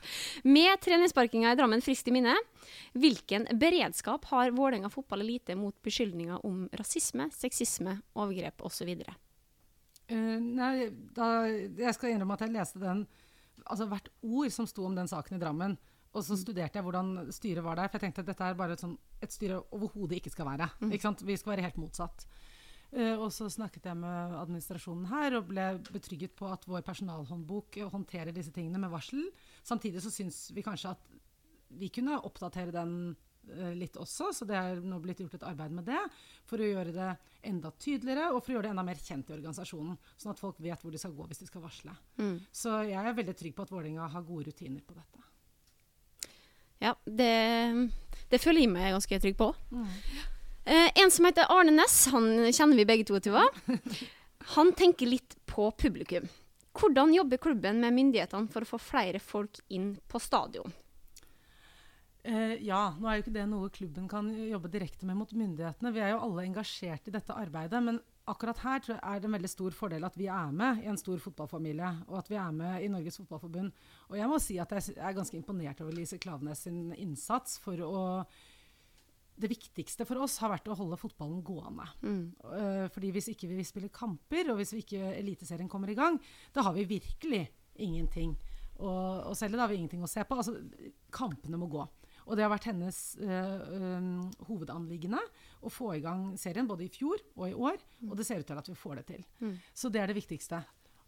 Med 0.46 0.78
trenersparkinga 0.86 1.50
i 1.50 1.58
Drammen 1.58 1.82
friskt 1.82 2.12
i 2.12 2.14
minne, 2.14 2.36
hvilken 2.94 3.48
beredskap 3.58 4.28
har 4.30 4.54
Vålerenga 4.54 4.92
fotball 4.94 5.26
elite 5.26 5.56
mot 5.58 5.74
beskyldninger 5.82 6.46
om 6.46 6.68
rasisme, 6.78 7.26
sexisme, 7.34 7.96
overgrep 8.14 8.62
osv.? 8.70 8.92
Uh, 10.12 10.38
nei, 10.38 10.92
da, 11.18 11.48
jeg 11.50 11.96
skal 11.98 12.14
innrømme 12.14 12.38
at 12.38 12.46
jeg 12.46 12.54
leste 12.54 12.84
den, 12.84 13.08
altså 13.66 13.90
hvert 13.90 14.12
ord 14.22 14.54
som 14.54 14.70
sto 14.70 14.86
om 14.86 14.94
den 15.00 15.10
saken 15.10 15.40
i 15.40 15.42
Drammen. 15.42 15.74
Og 16.14 16.22
så 16.26 16.38
studerte 16.38 16.78
jeg 16.78 16.86
hvordan 16.86 17.32
styret 17.34 17.66
var 17.66 17.82
der, 17.82 17.90
for 17.90 17.98
jeg 17.98 18.12
tenkte 18.12 18.22
at 18.22 18.30
dette 18.30 18.46
er 18.46 18.62
bare 18.62 18.78
et, 18.78 18.86
sånn, 18.86 18.94
et 19.26 19.34
styre 19.34 19.58
overhodet 19.74 20.22
ikke 20.22 20.32
skal 20.34 20.52
være. 20.54 20.70
Ikke 20.92 21.10
sant? 21.10 21.26
Vi 21.26 21.36
skal 21.38 21.56
være 21.56 21.66
helt 21.66 21.82
motsatt. 21.82 22.30
Eh, 22.96 23.16
og 23.20 23.30
så 23.36 23.50
snakket 23.52 23.90
jeg 23.90 24.00
med 24.00 24.36
administrasjonen 24.40 25.10
her 25.12 25.38
og 25.40 25.50
ble 25.50 25.68
betrygget 25.92 26.36
på 26.40 26.48
at 26.52 26.64
vår 26.70 26.86
personalhåndbok 26.88 27.82
håndterer 27.92 28.36
disse 28.36 28.54
tingene 28.56 28.80
med 28.80 28.94
varsel. 28.94 29.26
Samtidig 29.68 30.04
så 30.04 30.12
syns 30.14 30.46
vi 30.56 30.64
kanskje 30.66 30.94
at 30.96 31.10
vi 31.78 31.90
kunne 31.92 32.16
oppdatere 32.24 32.72
den 32.72 32.94
eh, 33.52 33.74
litt 33.76 34.00
også, 34.00 34.32
så 34.32 34.48
det 34.48 34.56
er 34.56 34.80
nå 34.80 35.02
blitt 35.04 35.20
gjort 35.20 35.36
et 35.36 35.48
arbeid 35.50 35.76
med 35.76 35.90
det. 35.90 36.00
For 36.48 36.64
å 36.64 36.70
gjøre 36.70 36.96
det 36.96 37.10
enda 37.52 37.74
tydeligere, 37.76 38.30
og 38.32 38.40
for 38.40 38.54
å 38.54 38.58
gjøre 38.58 38.70
det 38.70 38.74
enda 38.78 38.88
mer 38.88 39.04
kjent 39.04 39.34
i 39.34 39.36
organisasjonen. 39.36 40.00
Sånn 40.16 40.32
at 40.32 40.40
folk 40.40 40.64
vet 40.64 40.84
hvor 40.84 40.96
de 40.96 41.02
skal 41.02 41.16
gå 41.18 41.28
hvis 41.28 41.44
de 41.44 41.50
skal 41.52 41.66
varsle. 41.68 41.96
Så 42.56 42.80
jeg 42.88 43.04
er 43.04 43.20
veldig 43.20 43.36
trygg 43.36 43.58
på 43.58 43.68
at 43.68 43.76
Vålerenga 43.76 44.08
har 44.16 44.28
gode 44.28 44.48
rutiner 44.48 44.84
på 44.88 44.96
dette. 44.96 45.28
Ja, 46.80 46.94
det, 47.04 47.36
det 48.30 48.40
føler 48.40 48.64
jeg 48.64 48.72
meg 48.72 48.94
ganske 48.96 49.20
trygg 49.20 49.38
på. 49.40 49.52
Eh, 50.68 50.92
en 50.96 51.12
som 51.12 51.26
heter 51.26 51.48
Arne 51.48 51.72
Næss, 51.72 52.10
han 52.12 52.26
kjenner 52.52 52.76
vi 52.76 52.86
begge 52.90 53.06
to, 53.08 53.22
Tuva. 53.24 53.46
Han 54.58 54.74
tenker 54.76 55.08
litt 55.08 55.38
på 55.48 55.70
publikum. 55.80 56.26
Hvordan 56.76 57.14
jobber 57.16 57.40
klubben 57.40 57.80
med 57.80 57.96
myndighetene 57.96 58.52
for 58.52 58.66
å 58.66 58.70
få 58.74 58.80
flere 58.82 59.22
folk 59.24 59.62
inn 59.72 59.94
på 60.12 60.20
stadion? 60.20 60.74
Eh, 62.28 62.58
ja, 62.68 62.82
nå 63.00 63.08
er 63.08 63.16
jo 63.16 63.24
ikke 63.24 63.36
det 63.38 63.46
noe 63.48 63.70
klubben 63.72 64.10
kan 64.12 64.28
jobbe 64.28 64.74
direkte 64.74 65.08
med 65.08 65.16
mot 65.22 65.32
myndighetene. 65.32 65.94
Vi 65.96 66.04
er 66.04 66.12
jo 66.12 66.20
alle 66.26 66.44
engasjert 66.50 67.08
i 67.08 67.16
dette 67.16 67.40
arbeidet. 67.46 67.80
Men 67.88 68.02
akkurat 68.28 68.60
her 68.66 68.84
tror 68.84 68.98
jeg 68.98 69.06
er 69.08 69.24
det 69.24 69.32
en 69.32 69.38
veldig 69.38 69.54
stor 69.54 69.80
fordel 69.80 70.10
at 70.10 70.20
vi 70.20 70.28
er 70.28 70.52
med 70.52 70.84
i 70.84 70.92
en 70.92 71.00
stor 71.00 71.24
fotballfamilie, 71.24 71.94
og 72.12 72.20
at 72.20 72.34
vi 72.34 72.42
er 72.44 72.60
med 72.60 72.84
i 72.84 72.92
Norges 72.92 73.22
Fotballforbund. 73.24 73.72
Og 74.12 74.20
jeg 74.20 74.32
må 74.36 74.44
si 74.44 74.60
at 74.60 74.76
jeg 74.76 75.00
er 75.00 75.16
ganske 75.16 75.40
imponert 75.40 75.80
over 75.86 75.96
Lise 75.96 76.20
Klaveness 76.20 76.68
sin 76.68 76.92
innsats 77.00 77.56
for 77.64 77.88
å 77.88 78.04
det 79.38 79.50
viktigste 79.52 80.06
for 80.08 80.24
oss 80.26 80.40
har 80.42 80.52
vært 80.52 80.70
å 80.72 80.78
holde 80.78 80.98
fotballen 81.00 81.44
gående. 81.46 81.86
Mm. 82.02 82.22
Uh, 82.42 82.86
fordi 82.94 83.12
hvis 83.16 83.32
ikke 83.34 83.50
vi 83.52 83.66
spiller 83.68 83.94
kamper, 83.94 84.52
og 84.52 84.60
hvis 84.62 84.74
vi 84.76 84.84
ikke 84.86 85.14
Eliteserien 85.14 85.70
kommer 85.72 85.92
i 85.94 85.98
gang, 85.98 86.18
da 86.56 86.66
har 86.66 86.76
vi 86.78 86.88
virkelig 86.90 87.44
ingenting 87.84 88.34
å, 88.82 88.90
å 89.30 89.36
selge. 89.38 89.58
Da 89.58 89.66
har 89.66 89.72
vi 89.72 89.80
ingenting 89.82 90.06
å 90.06 90.10
se 90.10 90.26
på. 90.26 90.38
Altså, 90.38 90.58
kampene 91.14 91.60
må 91.62 91.70
gå. 91.72 91.86
Og 92.28 92.36
det 92.36 92.44
har 92.44 92.52
vært 92.52 92.68
hennes 92.68 92.98
uh, 93.24 93.98
um, 93.98 94.28
hovedanliggende 94.50 95.22
å 95.64 95.72
få 95.72 95.94
i 95.96 96.04
gang 96.04 96.34
serien 96.40 96.68
både 96.68 96.88
i 96.88 96.92
fjor 96.92 97.22
og 97.38 97.46
i 97.48 97.56
år. 97.56 97.78
Mm. 98.02 98.10
Og 98.12 98.18
det 98.20 98.28
ser 98.28 98.42
ut 98.42 98.50
til 98.50 98.60
at 98.60 98.72
vi 98.72 98.76
får 98.78 99.00
det 99.00 99.06
til. 99.14 99.28
Mm. 99.40 99.54
Så 99.72 99.92
det 99.94 100.02
er 100.02 100.12
det 100.12 100.18
viktigste. 100.18 100.60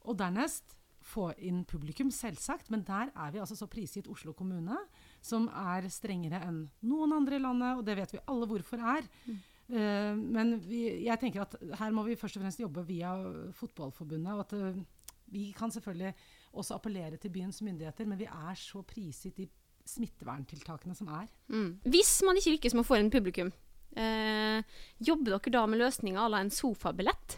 Og 0.07 0.15
dernest 0.19 0.77
få 1.03 1.29
inn 1.45 1.63
publikum, 1.67 2.11
selvsagt. 2.13 2.69
Men 2.71 2.85
der 2.87 3.11
er 3.11 3.33
vi 3.33 3.41
altså 3.43 3.57
så 3.57 3.67
prisgitt 3.71 4.09
Oslo 4.11 4.33
kommune, 4.37 4.77
som 5.21 5.47
er 5.51 5.87
strengere 5.91 6.41
enn 6.47 6.63
noen 6.87 7.15
andre 7.17 7.37
i 7.37 7.43
landet. 7.43 7.79
Og 7.79 7.85
det 7.87 7.97
vet 7.99 8.15
vi 8.15 8.25
alle 8.31 8.49
hvorfor 8.49 8.83
er. 8.95 9.07
Mm. 9.25 9.39
Uh, 9.69 10.13
men 10.17 10.55
vi, 10.65 10.81
jeg 11.05 11.21
tenker 11.21 11.45
at 11.45 11.55
her 11.77 11.93
må 11.93 12.03
vi 12.07 12.17
først 12.17 12.39
og 12.39 12.45
fremst 12.45 12.61
jobbe 12.61 12.83
via 12.87 13.13
Fotballforbundet. 13.57 14.33
og 14.33 14.45
at 14.47 14.55
uh, 14.57 15.09
Vi 15.29 15.51
kan 15.57 15.71
selvfølgelig 15.71 16.13
også 16.53 16.79
appellere 16.79 17.17
til 17.17 17.29
byens 17.29 17.61
myndigheter, 17.61 18.05
men 18.05 18.17
vi 18.17 18.25
er 18.25 18.55
så 18.57 18.81
prisgitt 18.81 19.37
de 19.37 19.49
smitteverntiltakene 19.85 20.95
som 20.97 21.09
er. 21.13 21.27
Mm. 21.47 21.79
Hvis 21.85 22.21
man 22.25 22.37
ikke 22.37 22.55
lykkes 22.57 22.75
med 22.75 22.85
å 22.85 22.89
få 22.89 22.97
inn 22.99 23.13
publikum, 23.13 23.51
uh, 23.97 24.57
jobber 24.97 25.35
dere 25.35 25.53
da 25.53 25.67
med 25.69 25.81
løsninger 25.83 26.21
à 26.21 26.31
la 26.31 26.41
en 26.45 26.53
sofabillett? 26.53 27.37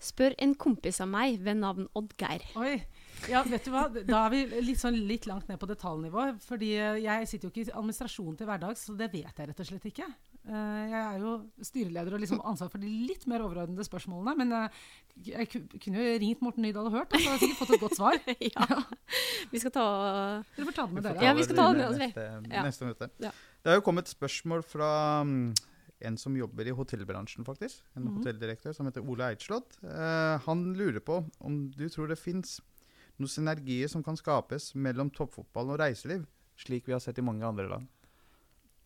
Spør 0.00 0.34
en 0.40 0.54
kompis 0.56 1.00
av 1.04 1.10
meg 1.12 1.42
ved 1.44 1.60
navn 1.60 1.86
Oddgeir. 1.98 2.46
Oi, 2.56 2.78
ja, 3.28 3.42
vet 3.44 3.64
du 3.66 3.70
hva? 3.74 3.84
Da 3.92 4.24
er 4.26 4.30
vi 4.32 4.60
litt, 4.64 4.80
sånn, 4.80 4.96
litt 5.08 5.26
langt 5.28 5.48
ned 5.50 5.58
på 5.60 5.68
detaljnivå. 5.68 6.38
fordi 6.46 6.72
jeg 7.04 7.28
sitter 7.28 7.48
jo 7.48 7.52
ikke 7.52 7.66
i 7.68 7.72
administrasjonen 7.76 8.36
til 8.38 8.46
hverdags, 8.48 8.84
så 8.86 8.96
det 8.96 9.10
vet 9.12 9.36
jeg 9.36 9.48
rett 9.50 9.60
og 9.60 9.66
slett 9.66 9.88
ikke. 9.90 10.06
Uh, 10.48 10.88
jeg 10.88 11.00
er 11.00 11.18
jo 11.20 11.32
styreleder 11.68 12.14
og 12.16 12.20
liksom 12.22 12.40
ansvar 12.48 12.70
for 12.72 12.80
de 12.80 12.88
litt 12.88 13.26
mer 13.28 13.42
overordnede 13.44 13.84
spørsmålene. 13.84 14.36
Men 14.40 14.52
uh, 14.56 14.84
jeg 15.26 15.50
kunne 15.52 16.00
jo 16.00 16.18
ringt 16.22 16.40
Morten 16.46 16.64
Nydal 16.64 16.88
og 16.88 16.96
hørt, 16.96 17.12
og 17.12 17.20
så 17.20 17.28
hadde 17.34 17.36
jeg 17.36 17.50
sikkert 17.50 17.60
fått 17.60 17.74
et 17.76 17.84
godt 17.84 17.98
svar. 17.98 18.20
ja. 18.56 18.78
Vi 19.52 19.60
skal 19.60 19.74
ta 19.74 19.86
Dere 20.56 20.68
får 20.70 20.78
ta 20.78 20.86
det 20.86 20.96
med 20.96 21.04
dere. 21.10 21.24
Ja, 21.26 21.34
vi 21.36 21.44
skal 21.44 21.60
ta 21.60 21.66
det 21.68 21.82
med 21.82 21.88
oss, 21.90 21.98
vi. 22.00 22.08
Neste, 22.14 22.62
neste 22.70 22.88
møte. 22.88 23.10
Ja. 23.20 23.34
Det 23.60 23.74
har 23.74 23.76
jo 23.82 23.84
kommet 23.84 24.08
spørsmål 24.08 24.64
fra 24.64 24.90
mm, 25.28 25.52
en 26.08 26.16
som 26.16 26.32
jobber 26.40 26.70
i 26.70 26.72
hotellbransjen, 26.72 27.44
faktisk. 27.44 27.82
En 27.94 28.06
Mhm. 28.08 28.14
hotelldirektør 28.18 28.72
som 28.72 28.88
heter 28.88 29.04
Ole 29.04 29.28
Eidslott. 29.34 29.76
Uh, 29.84 30.40
han 30.46 30.64
lurer 30.78 31.04
på 31.04 31.20
om 31.44 31.60
du 31.76 31.84
tror 31.92 32.08
det 32.08 32.16
fins 32.18 32.56
noen 33.20 33.30
synergier 33.30 33.90
som 33.92 34.04
kan 34.04 34.18
skapes 34.18 34.72
mellom 34.74 35.12
toppfotball 35.14 35.74
og 35.74 35.80
reiseliv, 35.82 36.26
slik 36.60 36.88
vi 36.88 36.96
har 36.96 37.02
sett 37.04 37.20
i 37.20 37.24
mange 37.24 37.46
andre 37.46 37.68
land. 37.70 37.88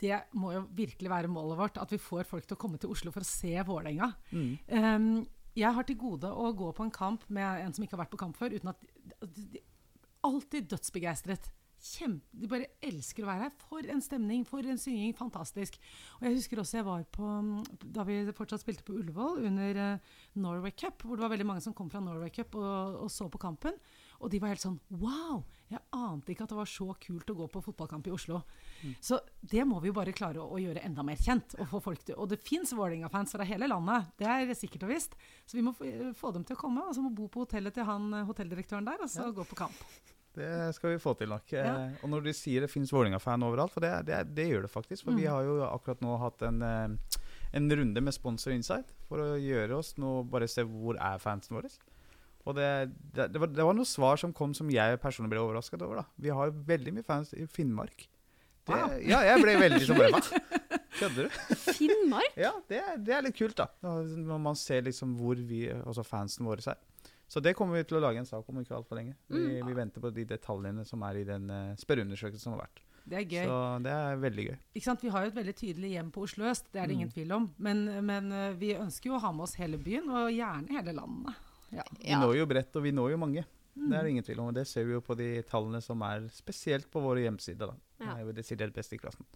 Det 0.01 0.16
må 0.37 0.53
jo 0.53 0.64
virkelig 0.75 1.11
være 1.11 1.31
målet 1.31 1.59
vårt, 1.59 1.79
at 1.81 1.92
vi 1.92 2.03
får 2.03 2.27
folk 2.29 2.47
til 2.47 2.57
å 2.57 2.61
komme 2.61 2.81
til 2.83 2.90
Oslo 2.92 3.12
for 3.14 3.25
å 3.25 3.29
se 3.29 3.55
Vålerenga. 3.66 4.11
Mm. 4.35 4.51
Um, 4.68 5.11
jeg 5.55 5.70
har 5.77 5.87
til 5.87 5.99
gode 5.99 6.31
å 6.31 6.51
gå 6.57 6.73
på 6.75 6.87
en 6.87 6.94
kamp 6.94 7.27
med 7.33 7.62
en 7.62 7.75
som 7.75 7.85
ikke 7.85 7.94
har 7.94 8.05
vært 8.05 8.14
på 8.14 8.20
kamp 8.25 8.38
før, 8.38 8.57
uten 8.57 8.73
at 8.75 8.88
de, 9.23 9.47
de, 9.55 9.62
Alltid 10.25 10.70
dødsbegeistret. 10.73 11.51
Kjempe, 11.85 12.25
de 12.40 12.49
bare 12.49 12.70
elsker 12.81 13.27
å 13.27 13.29
være 13.29 13.42
her. 13.42 13.51
For 13.68 13.90
en 13.92 14.01
stemning, 14.01 14.47
for 14.49 14.64
en 14.64 14.79
synging. 14.81 15.12
Fantastisk. 15.18 15.77
Og 16.16 16.25
jeg 16.25 16.38
husker 16.38 16.62
også 16.62 16.79
jeg 16.79 16.87
var 16.87 17.03
på 17.12 17.33
Da 17.92 18.07
vi 18.09 18.16
fortsatt 18.33 18.64
spilte 18.64 18.87
på 18.87 18.97
Ullevål 19.03 19.42
under 19.51 19.81
uh, 19.83 20.14
Norway 20.40 20.73
Cup, 20.73 21.05
hvor 21.05 21.20
det 21.20 21.27
var 21.27 21.35
veldig 21.35 21.49
mange 21.51 21.64
som 21.66 21.77
kom 21.77 21.92
fra 21.92 22.01
Norway 22.01 22.33
Cup 22.33 22.57
og, 22.57 23.05
og 23.05 23.12
så 23.12 23.29
på 23.29 23.42
kampen. 23.42 23.77
Og 24.20 24.31
de 24.31 24.38
var 24.38 24.48
helt 24.55 24.61
sånn 24.62 24.79
Wow! 24.90 25.44
Jeg 25.70 25.81
ante 25.96 26.31
ikke 26.35 26.44
at 26.44 26.53
det 26.53 26.57
var 26.59 26.68
så 26.70 26.87
kult 27.00 27.31
å 27.33 27.35
gå 27.35 27.46
på 27.50 27.62
fotballkamp 27.64 28.07
i 28.07 28.12
Oslo. 28.14 28.42
Så 29.03 29.18
det 29.40 29.64
må 29.66 29.81
vi 29.83 29.88
jo 29.88 29.94
bare 29.96 30.12
klare 30.14 30.38
å, 30.38 30.46
å 30.55 30.59
gjøre 30.61 30.83
enda 30.85 31.03
mer 31.03 31.16
kjent. 31.16 31.57
Og, 31.59 31.66
få 31.72 31.81
folk 31.83 32.05
til, 32.05 32.14
og 32.20 32.29
det 32.31 32.38
fins 32.44 32.70
Vålerenga-fans 32.77 33.33
fra 33.35 33.46
hele 33.48 33.66
landet, 33.66 34.11
det 34.20 34.29
er 34.29 34.53
sikkert 34.55 34.85
og 34.87 34.92
visst. 34.92 35.16
Så 35.48 35.57
vi 35.57 35.64
må 35.66 35.72
få, 35.74 35.88
få 36.14 36.31
dem 36.37 36.44
til 36.44 36.55
å 36.55 36.61
komme, 36.61 36.85
og 36.87 36.94
så 36.94 37.03
må 37.03 37.11
bo 37.16 37.27
på 37.33 37.46
hotellet 37.46 37.74
til 37.74 37.88
han 37.88 38.12
eh, 38.12 38.27
hotelldirektøren 38.29 38.87
der, 38.87 39.00
og 39.03 39.11
så 39.11 39.24
Ja. 39.24 39.33
gå 39.35 39.46
på 39.50 39.57
kamp. 39.64 39.81
Det 40.35 40.74
skal 40.74 40.90
vi 40.90 40.98
få 41.03 41.14
til 41.18 41.29
nok. 41.31 41.50
Ja. 41.55 41.64
Eh, 41.88 41.96
og 42.05 42.11
når 42.12 42.24
du 42.29 42.33
sier 42.37 42.61
det 42.66 42.70
fins 42.70 42.92
Vålerenga-fan 42.92 43.42
overalt, 43.48 43.72
for 43.72 43.81
det, 43.87 43.92
det, 44.07 44.20
det 44.37 44.48
gjør 44.53 44.68
det 44.68 44.70
faktisk. 44.77 45.05
For 45.09 45.14
vi 45.16 45.24
Mm. 45.24 45.33
har 45.33 45.42
jo 45.48 45.59
akkurat 45.72 46.00
nå 46.05 46.18
hatt 46.20 46.42
en, 46.42 46.61
eh, 46.62 47.18
en 47.55 47.70
runde 47.70 48.00
med 48.05 48.12
Sponsor 48.14 48.53
Insight 48.53 48.92
for 49.09 49.18
å 49.24 49.33
gjøre 49.40 49.79
oss 49.79 49.94
nå 49.96 50.22
bare 50.29 50.46
se 50.50 50.62
hvor 50.62 50.98
er 51.00 51.18
fansen 51.22 51.57
våre. 51.57 51.70
Og 52.45 52.55
det, 52.59 52.69
det, 53.17 53.31
det, 53.33 53.41
var, 53.41 53.49
det 53.49 53.65
var 53.65 53.75
noen 53.79 53.89
svar 53.89 54.19
som 54.21 54.33
kom 54.37 54.53
som 54.55 54.69
jeg 54.71 54.99
personlig 55.01 55.31
ble 55.33 55.41
overrasket 55.41 55.81
over. 55.83 56.03
da. 56.03 56.05
Vi 56.21 56.29
har 56.35 56.51
jo 56.51 56.59
veldig 56.69 56.93
mye 56.99 57.07
fans 57.07 57.33
i 57.35 57.47
Finnmark. 57.47 58.07
Det, 58.65 58.73
Wow. 58.73 58.95
Ja, 59.05 59.19
jeg 59.29 59.43
ble 59.43 59.55
veldig 59.61 59.81
sånn 59.89 59.99
Hva? 60.01 60.21
Kødder 60.95 61.27
du? 61.27 61.35
Finnmark? 61.77 62.37
Ja, 62.41 62.53
det, 62.71 62.79
er- 62.81 63.01
det 63.05 63.13
er 63.17 63.25
litt 63.27 63.37
kult, 63.37 63.57
da. 63.59 63.67
Når 63.85 64.39
man 64.41 64.57
ser 64.57 64.85
liksom 64.87 65.17
hvor 65.19 65.37
vi, 65.37 65.67
altså 65.73 66.05
fansen 66.07 66.47
våre 66.49 66.65
er. 66.73 66.79
Så 67.29 67.41
det 67.45 67.53
kommer 67.59 67.77
vi 67.81 67.85
til 67.89 67.99
å 67.99 68.03
lage 68.05 68.21
en 68.23 68.29
sak 68.29 68.49
om 68.49 68.61
ikke 68.61 68.77
altfor 68.77 68.97
lenge. 69.01 69.17
Vi, 69.29 69.41
Mm. 69.61 69.67
vi 69.69 69.75
venter 69.77 70.01
på 70.01 70.11
de 70.15 70.25
detaljene 70.29 70.85
som 70.87 71.03
er 71.09 71.17
i 71.21 71.25
den 71.29 71.49
uh, 71.51 71.75
spørreundersøkelsen 71.81 72.45
som 72.47 72.55
har 72.57 72.63
vært. 72.67 72.81
Det 73.05 73.17
er 73.21 73.25
gøy. 73.29 73.47
Så 73.51 73.57
det 73.85 73.93
er 73.93 74.17
veldig 74.23 74.45
gøy. 74.49 74.57
Ikke 74.77 74.85
sant? 74.89 75.03
Vi 75.05 75.11
har 75.13 75.25
jo 75.27 75.33
et 75.33 75.37
veldig 75.41 75.55
tydelig 75.61 75.91
hjem 75.97 76.11
på 76.15 76.23
Oslo 76.25 76.47
øst, 76.49 76.71
det 76.73 76.81
er 76.81 76.87
det 76.87 76.95
Mm. 76.95 77.01
ingen 77.01 77.13
tvil 77.13 77.33
om. 77.37 77.51
Men, 77.59 77.85
men 78.07 78.33
eh, 78.33 78.53
vi 78.61 78.73
ønsker 78.77 79.11
jo 79.11 79.17
å 79.19 79.21
ha 79.25 79.33
med 79.33 79.45
oss 79.49 79.57
hele 79.61 79.77
byen, 79.77 80.09
og 80.09 80.31
gjerne 80.33 80.73
hele 80.79 80.95
landet. 80.97 81.35
Ja. 81.75 81.85
Vi 81.99 82.19
når 82.21 82.39
jo 82.39 82.47
bredt, 82.51 82.77
og 82.79 82.85
vi 82.87 82.93
når 82.95 83.15
jo 83.15 83.21
mange. 83.21 83.45
Mm. 83.75 83.89
Det 83.91 83.97
er 83.99 84.07
det 84.07 84.13
ingen 84.15 84.27
tvil 84.27 84.41
om. 84.41 84.53
og 84.53 84.55
Det 84.55 84.67
ser 84.71 84.87
vi 84.87 84.95
jo 84.95 85.03
på 85.03 85.17
de 85.19 85.29
tallene 85.49 85.81
som 85.83 86.03
er 86.07 86.29
spesielt 86.35 86.87
på 86.91 87.03
våre 87.03 87.25
hjemmesider. 87.25 87.75
Det 87.99 88.11
er 88.13 88.23
jo 88.23 88.35
desidert 88.37 88.75
best 88.77 88.95
i 88.95 89.01
klassen. 89.01 89.27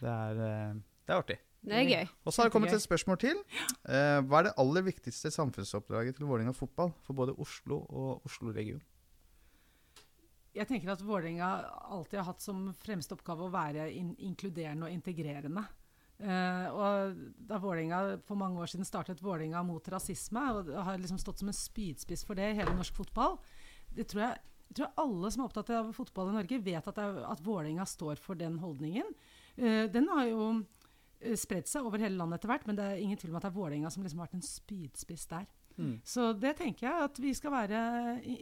Det 0.00 0.08
er, 0.08 0.44
eh, 0.46 0.74
det 1.04 1.12
er 1.14 1.18
artig. 1.18 1.38
Det 1.60 1.76
er 1.76 1.84
gøy. 1.84 2.06
Og 2.24 2.32
så 2.32 2.40
har 2.40 2.48
det 2.48 2.54
kommet 2.54 2.72
et 2.72 2.82
spørsmål 2.82 3.18
til. 3.20 3.42
Eh, 3.84 4.20
hva 4.24 4.38
er 4.38 4.48
det 4.48 4.54
aller 4.56 4.86
viktigste 4.86 5.30
samfunnsoppdraget 5.34 6.16
til 6.16 6.24
Vålerenga 6.24 6.54
fotball 6.56 6.94
for 7.04 7.12
både 7.18 7.36
Oslo 7.36 7.82
og 7.84 8.24
Oslo-region? 8.24 8.80
Jeg 10.56 10.66
tenker 10.66 10.90
at 10.90 11.04
Vålerenga 11.04 11.50
alltid 11.92 12.18
har 12.18 12.30
hatt 12.32 12.42
som 12.42 12.72
fremste 12.80 13.14
oppgave 13.14 13.44
å 13.46 13.52
være 13.52 13.90
in 13.92 14.14
inkluderende 14.18 14.88
og 14.88 14.94
integrerende. 14.96 15.66
Eh, 16.20 16.66
og 16.76 17.20
da 17.48 17.58
Vålinga, 17.60 18.00
for 18.28 18.36
mange 18.36 18.60
år 18.60 18.68
siden 18.68 18.88
startet 18.88 19.22
Vålinga 19.24 19.62
mot 19.64 19.86
rasisme, 19.92 20.42
og 20.52 20.68
har 20.74 21.00
liksom 21.00 21.20
stått 21.20 21.40
som 21.40 21.48
en 21.48 21.56
spydspiss 21.56 22.26
for 22.28 22.36
det 22.36 22.50
i 22.50 22.58
hele 22.58 22.74
norsk 22.76 22.96
fotball, 22.98 23.38
det 23.96 24.06
tror 24.10 24.26
jeg, 24.26 24.42
jeg 24.70 24.78
tror 24.78 25.00
alle 25.02 25.30
som 25.32 25.42
er 25.42 25.48
opptatt 25.48 25.72
av 25.74 25.88
fotball 25.96 26.30
i 26.30 26.36
Norge, 26.36 26.60
vet 26.66 26.90
at, 26.92 26.98
det 26.98 27.24
at 27.26 27.40
Vålinga 27.42 27.86
står 27.88 28.20
for 28.22 28.38
den 28.38 28.60
holdningen. 28.62 29.08
Uh, 29.56 29.86
den 29.90 30.06
har 30.12 30.28
jo 30.28 30.44
eh, 30.52 31.34
spredt 31.40 31.70
seg 31.70 31.88
over 31.88 32.02
hele 32.02 32.20
landet 32.20 32.38
etter 32.38 32.52
hvert, 32.52 32.68
men 32.68 32.78
det 32.78 32.86
er 32.86 33.00
ingen 33.00 33.18
tvil 33.18 33.32
om 33.32 33.40
at 33.40 33.48
det 33.48 33.50
er 33.50 33.56
Vålerenga 33.56 33.90
som 33.90 34.04
liksom 34.04 34.20
har 34.20 34.28
vært 34.28 34.38
en 34.38 34.46
spydspiss 34.46 35.26
der. 35.32 35.48
Mm. 35.80 35.96
Så 36.04 36.30
det 36.36 36.54
tenker 36.60 36.86
jeg 36.86 37.08
at 37.08 37.18
vi 37.22 37.32
skal 37.34 37.56
være 37.56 37.80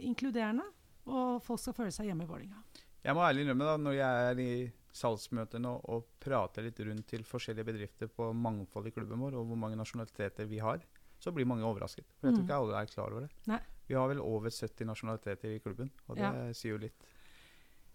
inkluderende, 0.03 0.67
og 1.09 1.39
folk 1.41 1.63
skal 1.63 1.77
føle 1.79 1.95
seg 1.95 2.11
hjemme 2.11 2.27
i 2.27 2.29
Vålerenga. 2.29 2.61
Jeg 2.99 3.15
må 3.15 3.23
ærlig 3.23 3.45
innrømme 3.45 3.71
da, 3.71 3.75
når 3.79 3.95
jeg 3.95 4.29
er 4.29 4.43
i 4.43 4.51
salgsmøter 4.93 5.59
nå 5.61 5.75
og 5.89 6.05
prater 6.19 6.63
litt 6.65 6.79
rundt 6.79 7.07
til 7.07 7.23
forskjellige 7.23 7.65
bedrifter 7.65 8.07
på 8.07 8.31
mangfold 8.33 8.87
i 8.87 8.91
klubben 8.95 9.19
vår, 9.19 9.35
og 9.39 9.45
hvor 9.47 9.57
mange 9.57 9.77
nasjonaliteter 9.79 10.45
vi 10.49 10.59
har, 10.59 10.79
så 11.19 11.33
blir 11.35 11.45
mange 11.45 11.65
overrasket. 11.67 12.05
For 12.19 12.27
jeg 12.29 12.35
tror 12.37 12.43
Mm. 12.43 12.47
ikke 12.47 12.59
alle 12.63 12.81
er 12.81 12.85
klar 12.93 13.11
over 13.11 13.21
det. 13.27 13.31
Nei. 13.47 13.59
Vi 13.87 13.95
har 13.95 14.07
vel 14.07 14.19
over 14.21 14.49
70 14.49 14.85
nasjonaliteter 14.85 15.55
i 15.55 15.59
klubben, 15.59 15.89
og 16.07 16.15
det 16.15 16.23
Ja. 16.23 16.53
sier 16.53 16.71
jo 16.73 16.77
litt. 16.77 16.93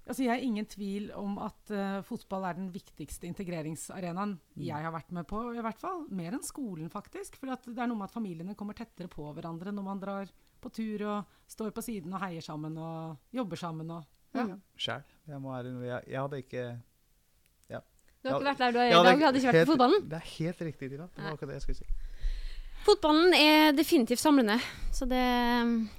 Altså, 0.07 0.21
jeg 0.25 0.29
har 0.29 0.43
ingen 0.45 0.67
tvil 0.67 1.11
om 1.17 1.39
at 1.39 1.71
uh, 1.71 2.03
fotball 2.03 2.45
er 2.45 2.55
den 2.59 2.71
viktigste 2.71 3.25
integreringsarenaen 3.27 4.39
jeg 4.55 4.83
har 4.85 4.93
vært 4.93 5.11
med 5.17 5.27
på, 5.27 5.55
i 5.57 5.63
hvert 5.63 5.79
fall. 5.81 6.05
Mer 6.11 6.33
enn 6.37 6.43
skolen, 6.45 6.91
faktisk. 6.91 7.37
For 7.41 7.49
at 7.55 7.63
det 7.65 7.79
er 7.79 7.87
noe 7.89 7.97
med 7.97 8.11
at 8.11 8.13
familiene 8.13 8.55
kommer 8.55 8.75
tettere 8.75 9.09
på 9.09 9.33
hverandre 9.33 9.73
når 9.73 9.83
man 9.87 10.01
drar 10.03 10.29
på 10.61 10.71
tur 10.71 11.01
og 11.09 11.25
står 11.49 11.71
på 11.73 11.83
siden 11.83 12.13
og 12.13 12.21
heier 12.21 12.43
sammen 12.45 12.77
og 12.77 13.17
jobber 13.33 13.57
sammen 13.57 13.91
og 13.91 14.05
ja. 14.35 14.43
Mm. 14.45 14.61
Sjæl. 14.77 15.03
Jeg 15.29 15.41
jeg, 15.87 16.03
jeg 16.09 16.21
hadde 16.21 16.39
ikke 16.43 16.65
Du 18.25 18.31
har 18.31 18.41
ikke 18.41 18.49
vært 18.49 18.59
der 18.59 18.73
du 18.73 18.79
er 18.79 18.87
i 18.87 18.91
dag? 18.91 19.19
Du 19.19 19.25
hadde 19.25 19.37
ikke 19.37 19.47
vært 19.51 19.55
helt- 19.55 19.69
på 19.69 19.73
fotballen. 19.75 20.05
Det 20.09 20.17
er 20.17 20.29
helt 20.39 20.61
riktig, 20.65 20.91
Tina. 20.91 21.07
Det 21.15 21.25
var 21.25 21.33
akkurat 21.35 21.49
det 21.51 21.57
jeg 21.59 21.63
skulle 21.63 21.77
si. 21.77 21.85
Fotballen 22.85 23.35
er 23.37 23.73
definitivt 23.77 24.19
samlende, 24.21 24.57
så 24.93 25.05
det 25.09 25.21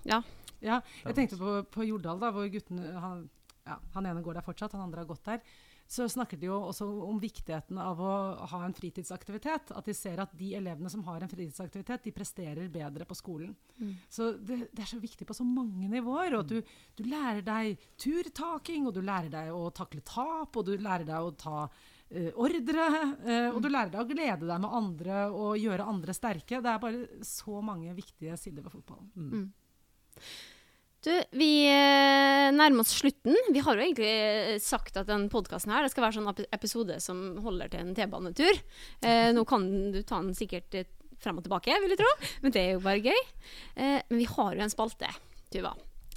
Ja. 0.06 0.21
Ja, 0.62 0.80
jeg 1.06 1.15
tenkte 1.15 1.38
på, 1.38 1.62
på 1.69 1.84
Jordal, 1.86 2.17
da, 2.19 2.32
hvor 2.32 2.48
gutten 2.50 2.80
han, 2.98 3.30
ja, 3.67 3.76
han 3.93 4.06
ene 4.06 4.24
går 4.24 4.34
der 4.34 4.41
fortsatt, 4.41 4.71
han 4.71 4.82
andre 4.82 5.04
har 5.04 5.06
gått 5.06 5.24
der. 5.26 5.39
Så 5.88 6.08
snakker 6.10 6.39
de 6.41 6.48
jo 6.48 6.56
også 6.71 6.88
om 7.06 7.19
viktigheten 7.21 7.78
av 7.78 8.00
å 8.02 8.13
ha 8.50 8.62
en 8.65 8.74
fritidsaktivitet. 8.74 9.69
At 9.78 9.86
de 9.86 9.93
ser 9.93 10.21
at 10.24 10.34
de 10.38 10.54
elevene 10.58 10.89
som 10.89 11.04
har 11.06 11.21
en 11.21 11.30
fritidsaktivitet, 11.30 12.08
de 12.08 12.13
presterer 12.15 12.71
bedre 12.74 13.06
på 13.06 13.17
skolen. 13.17 13.54
Mm. 13.78 13.91
Så 14.10 14.32
det, 14.39 14.63
det 14.74 14.82
er 14.82 14.89
så 14.89 15.02
viktig 15.02 15.28
på 15.30 15.38
så 15.38 15.45
mange 15.45 15.89
nivåer. 15.91 16.39
Og 16.39 16.50
du, 16.50 16.58
du 16.98 17.04
lærer 17.06 17.45
deg 17.45 17.86
turtaking, 18.02 18.89
og 18.89 18.98
du 18.98 19.04
lærer 19.06 19.30
deg 19.34 19.54
å 19.54 19.69
takle 19.78 20.02
tap, 20.06 20.58
og 20.58 20.65
du 20.65 20.74
lærer 20.74 21.06
deg 21.06 21.30
å 21.30 21.36
ta 21.38 21.67
uh, 21.67 22.32
ordre, 22.34 22.89
Uh, 23.26 23.50
og 23.56 23.62
du 23.63 23.69
lærer 23.69 23.93
deg 23.93 24.02
å 24.02 24.10
glede 24.10 24.45
deg 24.45 24.60
med 24.62 24.74
andre 24.78 25.21
og 25.34 25.62
gjøre 25.62 25.88
andre 25.89 26.13
sterke. 26.17 26.60
Det 26.62 26.74
er 26.74 26.82
bare 26.82 27.24
så 27.26 27.62
mange 27.65 27.93
viktige 27.98 28.38
sider 28.41 28.65
ved 28.65 28.74
fotballen. 28.74 29.54
Du, 31.06 31.12
vi 31.38 31.68
eh, 31.70 32.48
nærmer 32.50 32.82
oss 32.82 32.96
slutten. 32.98 33.36
Vi 33.54 33.62
har 33.62 33.78
jo 33.78 33.84
egentlig 33.84 34.10
eh, 34.10 34.56
sagt 34.63 34.96
at 34.98 35.06
den 35.06 35.28
podkasten 35.30 35.74
skal 35.91 36.08
være 36.08 36.15
sånn 36.18 36.48
episode 36.56 36.98
som 37.04 37.20
holder 37.46 37.70
til 37.70 37.84
en 37.84 37.94
T-banetur. 37.94 38.58
Eh, 39.06 39.30
nå 39.36 39.44
kan 39.46 39.68
du 39.94 40.00
ta 40.02 40.24
den 40.24 40.34
sikkert 40.38 40.74
eh, 40.74 40.89
frem 41.22 41.38
og 41.38 41.46
tilbake, 41.46 41.78
vil 41.84 41.94
jeg 41.94 42.02
tro, 42.02 42.10
men 42.41 42.56
det 42.56 42.63
er 42.63 42.74
jo 42.74 42.82
bare 42.88 43.06
gøy. 43.06 43.22
Eh, 43.78 44.00
men 44.10 44.18
vi 44.18 44.28
har 44.34 44.58
jo 44.58 44.65
en 44.65 44.74
spalte, 44.74 45.13
Tuva. 45.54 45.76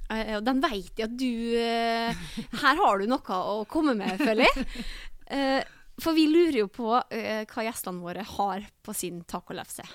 Eh, 0.09 0.33
og 0.39 0.49
den 0.49 0.65
veit 0.65 0.89
jeg 0.97 1.05
at 1.05 1.17
du 1.21 2.49
Her 2.65 2.81
har 2.81 2.97
du 2.97 3.09
noe 3.13 3.41
å 3.53 3.61
komme 3.69 3.93
med, 3.99 4.17
føler 4.17 4.49
jeg. 4.49 5.65
For 6.01 6.17
vi 6.17 6.29
lurer 6.31 6.63
jo 6.63 6.69
på 6.73 6.95
hva 6.97 7.63
gjestene 7.67 8.01
våre 8.01 8.25
har 8.25 8.65
på 8.81 8.95
sin 8.97 9.21
tacolefse. 9.29 9.85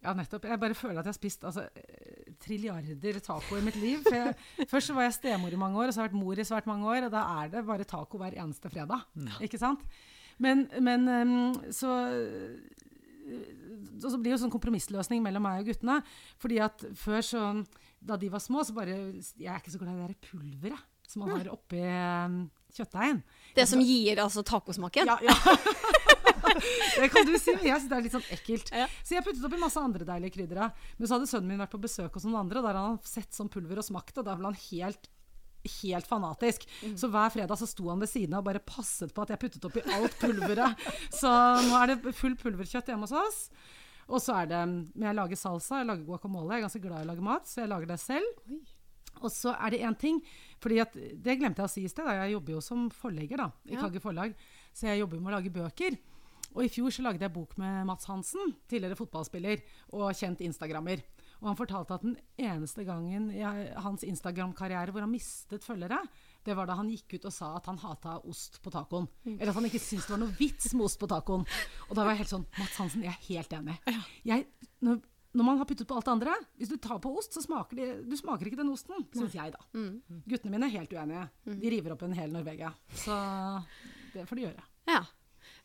Ja, 0.00 0.14
nettopp. 0.16 0.46
Jeg 0.48 0.60
bare 0.62 0.76
føler 0.76 1.02
at 1.02 1.08
jeg 1.08 1.12
har 1.12 1.18
spist 1.18 1.42
altså, 1.44 1.66
eh, 1.76 2.30
trilliarder 2.40 3.18
taco 3.20 3.58
i 3.58 3.64
mitt 3.64 3.76
liv. 3.76 4.00
For 4.06 4.16
jeg, 4.16 4.34
først 4.72 4.90
så 4.90 4.96
var 4.96 5.08
jeg 5.08 5.18
stemor 5.18 5.52
i 5.52 5.60
mange 5.60 5.76
år, 5.80 5.90
og 5.90 5.94
så 5.94 6.00
har 6.00 6.08
jeg 6.08 6.14
vært 6.14 6.22
mor 6.22 6.40
i 6.40 6.46
svært 6.48 6.70
mange 6.70 6.88
år. 6.88 7.08
Og 7.08 7.12
da 7.12 7.24
er 7.42 7.52
det 7.52 7.66
bare 7.68 7.88
taco 7.88 8.20
hver 8.20 8.38
eneste 8.40 8.72
fredag. 8.72 9.04
Ikke 9.44 9.60
sant? 9.60 9.84
Men, 10.40 10.64
men 10.80 11.08
ehm, 11.12 11.72
så 11.76 11.90
og 13.30 14.08
så 14.08 14.16
blir 14.16 14.32
det 14.32 14.38
jo 14.38 14.44
sånn 14.44 14.52
kompromissløsning 14.52 15.20
mellom 15.22 15.44
meg 15.44 15.60
og 15.62 15.68
guttene. 15.70 16.00
Fordi 16.40 16.62
at 16.64 16.86
før 16.98 17.20
så 17.24 17.44
Da 18.00 18.16
de 18.16 18.30
var 18.32 18.40
små, 18.40 18.64
så 18.64 18.72
bare 18.72 18.94
Jeg 19.36 19.52
er 19.52 19.60
ikke 19.60 19.74
så 19.74 19.78
glad 19.78 19.92
i 19.92 20.00
det 20.00 20.08
der 20.08 20.30
pulveret 20.30 20.86
som 21.10 21.24
man 21.24 21.32
har 21.34 21.48
oppi 21.50 21.80
um, 21.82 22.44
kjøttdeigen. 22.70 23.16
Det 23.56 23.64
som 23.66 23.80
gir 23.82 24.20
altså 24.22 24.44
tacosmaken. 24.46 25.10
Ja, 25.10 25.16
ja. 25.26 25.34
det 26.96 27.08
kan 27.12 27.28
du 27.28 27.34
si, 27.38 27.54
men 27.56 27.68
jeg 27.68 27.78
syns 27.80 27.90
det 27.92 27.96
er 27.98 28.04
litt 28.06 28.16
sånn 28.16 28.28
ekkelt. 28.36 28.72
Ja. 28.74 28.88
Så 29.04 29.16
jeg 29.16 29.26
puttet 29.26 29.46
oppi 29.46 29.60
masse 29.60 29.80
andre 29.80 30.06
deilige 30.08 30.36
krydder. 30.38 30.70
Men 30.98 31.06
så 31.08 31.16
hadde 31.16 31.30
sønnen 31.30 31.52
min 31.52 31.62
vært 31.62 31.74
på 31.74 31.82
besøk 31.82 32.18
hos 32.18 32.26
noen 32.28 32.42
andre, 32.42 32.60
og 32.60 32.68
der 32.68 32.78
hadde 32.78 32.92
han 32.92 33.00
sett 33.06 33.32
sånn 33.36 33.50
pulver 33.52 33.80
og 33.82 33.86
smakt 33.86 34.20
og 34.20 34.26
da 34.28 34.36
ble 34.38 34.52
han 34.52 34.62
helt 34.70 35.10
Helt 35.60 36.06
fanatisk. 36.08 36.62
Så 36.96 37.10
hver 37.12 37.28
fredag 37.34 37.58
så 37.60 37.66
sto 37.68 37.90
han 37.90 38.00
ved 38.00 38.08
siden 38.08 38.32
av 38.32 38.40
og 38.40 38.46
bare 38.46 38.62
passet 38.64 39.10
på 39.12 39.26
at 39.26 39.34
jeg 39.34 39.42
puttet 39.42 39.66
oppi 39.68 39.82
alt 39.92 40.14
pulveret. 40.16 40.86
Så 41.12 41.28
nå 41.66 41.74
er 41.76 41.90
det 41.90 42.14
full 42.16 42.32
pulverkjøtt 42.40 42.88
hjemme 42.88 43.04
hos 43.04 43.12
oss. 43.12 43.40
Og 44.08 44.22
så 44.24 44.38
er 44.40 44.48
det 44.50 44.60
Men 44.70 45.10
jeg 45.10 45.18
lager 45.18 45.36
salsa, 45.36 45.82
jeg 45.82 45.90
lager 45.90 46.06
guacamole. 46.08 46.54
Jeg 46.54 46.62
er 46.62 46.64
ganske 46.64 46.80
glad 46.86 47.02
i 47.02 47.04
å 47.04 47.10
lage 47.10 47.26
mat, 47.28 47.44
så 47.44 47.60
jeg 47.60 47.72
lager 47.74 47.92
det 47.92 47.98
selv. 48.00 48.48
Og 49.20 49.28
så 49.34 49.52
er 49.52 49.74
det 49.74 49.82
én 49.84 49.98
ting, 50.00 50.22
fordi 50.62 50.80
at, 50.80 50.96
det 50.96 51.36
glemte 51.36 51.60
jeg 51.60 51.68
å 51.68 51.72
si 51.74 51.84
i 51.84 51.92
sted. 51.92 52.08
Da. 52.08 52.16
Jeg 52.22 52.38
jobber 52.38 52.56
jo 52.56 52.62
som 52.64 52.88
forlegger 52.94 53.44
da, 53.44 53.50
i 53.68 53.76
Ja. 53.76 53.82
Kagge 53.84 54.00
forlag, 54.00 54.32
så 54.72 54.88
jeg 54.88 55.02
jobber 55.02 55.20
med 55.20 55.32
å 55.32 55.36
lage 55.36 55.52
bøker. 55.52 55.98
Og 56.56 56.64
i 56.66 56.70
fjor 56.72 56.90
så 56.90 57.04
lagde 57.06 57.22
jeg 57.22 57.32
bok 57.34 57.56
med 57.60 57.84
Mats 57.86 58.08
Hansen, 58.10 58.56
tidligere 58.70 58.98
fotballspiller 58.98 59.60
og 59.94 60.10
kjent 60.18 60.40
instagrammer. 60.42 61.02
Og 61.40 61.46
han 61.48 61.56
fortalte 61.56 61.94
at 61.96 62.02
den 62.04 62.16
eneste 62.36 62.84
gangen 62.84 63.30
i 63.32 63.40
hans 63.80 64.02
Instagram-karriere 64.04 64.92
hvor 64.92 65.00
han 65.06 65.12
mistet 65.12 65.64
følgere, 65.64 66.02
det 66.44 66.56
var 66.56 66.66
da 66.68 66.74
han 66.76 66.88
gikk 66.90 67.14
ut 67.18 67.28
og 67.30 67.32
sa 67.32 67.52
at 67.56 67.68
han 67.70 67.78
hata 67.80 68.18
ost 68.28 68.58
på 68.64 68.72
tacoen. 68.74 69.06
Eller 69.24 69.52
at 69.52 69.56
han 69.56 69.68
ikke 69.68 69.80
syntes 69.80 70.08
det 70.08 70.14
var 70.16 70.20
noe 70.24 70.36
vits 70.36 70.74
med 70.74 70.84
ost 70.88 70.98
på 71.00 71.08
tacoen. 71.08 71.46
Og 71.88 71.94
da 71.96 72.02
var 72.04 72.12
jeg 72.12 72.22
helt 72.24 72.32
sånn 72.34 72.44
Mats 72.58 72.76
Hansen, 72.80 73.06
jeg 73.06 73.14
er 73.14 73.24
helt 73.30 73.56
enig. 73.56 73.76
Jeg, 74.28 74.46
når, 74.84 74.98
når 75.38 75.48
man 75.48 75.60
har 75.62 75.68
puttet 75.70 75.88
på 75.88 75.96
alt 75.96 76.08
det 76.10 76.14
andre, 76.16 76.34
hvis 76.60 76.72
du 76.72 76.76
tar 76.82 76.98
på 77.04 77.12
ost, 77.16 77.32
så 77.36 77.44
smaker 77.44 77.78
de, 77.78 77.88
Du 78.10 78.16
smaker 78.20 78.50
ikke 78.50 78.60
den 78.60 78.72
osten, 78.74 79.06
syns 79.16 79.36
jeg, 79.38 79.54
da. 79.56 79.64
Guttene 80.28 80.52
mine 80.58 80.68
er 80.68 80.76
helt 80.80 80.92
uenige. 80.92 81.24
De 81.62 81.72
river 81.76 81.94
opp 81.96 82.04
en 82.08 82.18
hel 82.20 82.32
Norvegia. 82.36 82.72
Så 83.04 83.16
det 84.12 84.26
får 84.28 84.36
de 84.42 84.46
gjøre. 84.48 84.66
Ja. 84.90 85.00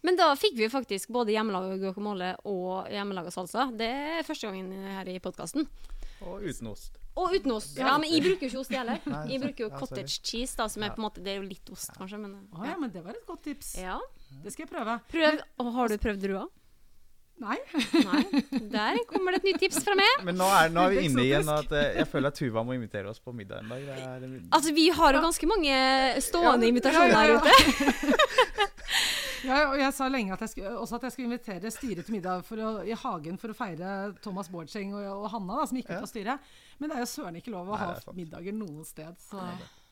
Men 0.06 0.20
da 0.20 0.28
fikk 0.38 0.54
vi 0.60 0.68
faktisk 0.70 1.10
både 1.15 1.34
hjemmelaga 1.34 1.80
guacamole 1.82 2.36
og 2.46 2.91
hjemmelaga 2.94 3.32
salsa. 3.34 3.72
Det 3.74 3.89
er 3.89 4.28
første 4.28 4.52
gangen 4.52 4.70
her 5.00 5.10
i 5.10 5.18
podkasten. 5.24 5.65
Og 6.26 6.46
uten 6.46 6.70
ost. 6.70 7.00
Og 7.15 7.34
uten 7.34 7.54
ost. 7.56 7.78
Ja, 7.80 7.96
men 8.02 8.12
jeg 8.12 8.22
bruker 8.26 8.46
jo 8.46 8.52
ikke 8.52 8.62
ost 8.62 8.74
jeg 8.74 8.82
heller. 8.84 9.02
Jeg 9.32 9.41
bruker 9.41 9.65
jo 9.65 9.70
cottage 9.74 10.20
cheese, 10.20 10.54
da, 10.60 10.68
som 10.72 10.84
er 10.84 10.94
på 10.94 11.00
en 11.00 11.06
måte 11.08 11.24
Det 11.24 11.32
er 11.34 11.39
jo 11.39 11.48
litt 11.48 11.72
ost, 11.74 11.94
kanskje, 11.96 12.20
men 12.22 12.36
Å 12.54 12.68
ja, 12.68 12.76
men 12.82 12.91
det 12.94 13.02
var 13.06 13.18
et 13.18 13.26
godt 13.28 13.46
tips. 13.48 13.72
Ja. 13.82 13.98
Det 14.44 14.54
skal 14.54 14.65
jeg 14.65 14.72
prøve. 14.74 15.00
Prøv. 15.12 15.41
Og 15.63 15.72
har 15.78 15.91
du 15.91 15.98
prøvd 16.06 16.26
drua? 16.28 16.46
Nei. 17.43 17.58
Nei. 18.06 18.21
Der 18.71 18.98
kommer 19.10 19.36
det 19.36 19.41
et 19.41 19.48
nytt 19.50 19.60
tips 19.65 19.82
fra 19.84 19.95
meg. 20.00 20.21
Men 20.24 20.38
nå 20.39 20.45
er, 20.48 20.69
nå 20.71 20.86
er 20.86 20.93
vi 20.95 21.02
inne 21.10 21.26
igjen 21.26 21.50
at 21.52 21.74
eh, 21.76 21.98
jeg 22.00 22.08
føler 22.08 22.32
at 22.32 22.39
Tuva 22.39 22.63
må 22.63 22.78
invitere 22.78 23.12
oss 23.12 23.19
på 23.19 23.34
middag 23.36 23.65
en 23.65 23.74
dag. 23.74 23.84
Det 23.89 23.98
er, 24.06 24.24
Altså, 24.56 24.71
vi 24.78 24.88
har 24.95 25.17
jo 25.17 25.24
ganske 25.26 25.50
mange 25.52 25.76
stående 26.24 26.69
Ja, 26.69 26.71
invitasjoner 26.71 27.12
ja, 27.12 27.19
her 27.19 27.30
ja, 27.34 27.41
ute. 27.43 28.71
Ja, 29.45 29.58
og 29.69 29.76
jeg 29.78 29.93
sa 29.93 30.08
lenge 30.10 30.34
at 30.34 30.41
jeg 30.41 30.52
skulle, 30.56 30.71
også 30.82 30.98
at 30.98 31.04
jeg 31.06 31.13
skulle 31.13 31.30
invitere 31.30 31.69
styret 31.69 32.08
til 32.08 32.15
middag 32.15 32.41
for 32.48 32.62
å, 32.65 32.69
i 32.88 32.95
hagen 32.98 33.36
for 33.38 33.54
å 33.54 33.58
feire 33.58 33.91
Thomas 34.24 34.50
Bårdseng 34.50 34.95
og, 34.98 35.04
og 35.06 35.28
Hanna, 35.36 35.60
da, 35.60 35.67
som 35.69 35.78
gikk 35.78 35.91
ut 35.91 35.98
Ja. 36.00 36.02
av 36.02 36.10
styret. 36.10 36.48
Men 36.80 36.89
det 36.89 36.98
er 36.98 37.04
jo 37.04 37.12
søren 37.12 37.38
ikke 37.38 37.54
lov 37.54 37.69
å 37.69 37.76
Nei, 37.76 37.84
ha 37.84 37.91
er 38.00 38.17
middager 38.17 38.56
noe 38.58 38.86
sted. 38.88 39.19
Så 39.21 39.43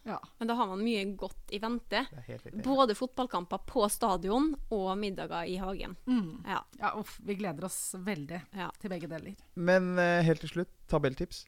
ja. 0.04 0.20
Men 0.38 0.48
da 0.48 0.54
har 0.54 0.68
man 0.68 0.84
mye 0.84 1.04
godt 1.16 1.52
i 1.56 1.60
vente. 1.64 2.06
riktig. 2.28 2.64
Både 2.64 2.96
fotballkamper 2.96 3.64
på 3.68 3.86
stadion 3.90 4.52
og 4.76 4.98
middager 5.00 5.48
i 5.48 5.56
hagen. 5.62 5.96
Mm. 6.06 6.44
Ja. 6.48 6.60
ja 6.80 6.94
uff, 7.00 7.16
vi 7.24 7.38
gleder 7.40 7.70
oss 7.70 7.96
veldig 7.96 8.42
ja. 8.52 8.70
til 8.82 8.92
begge 8.92 9.08
deler. 9.08 9.38
Men 9.56 9.94
uh, 9.96 10.20
helt 10.28 10.44
til 10.44 10.52
slutt, 10.58 10.74
tabelltips. 10.92 11.46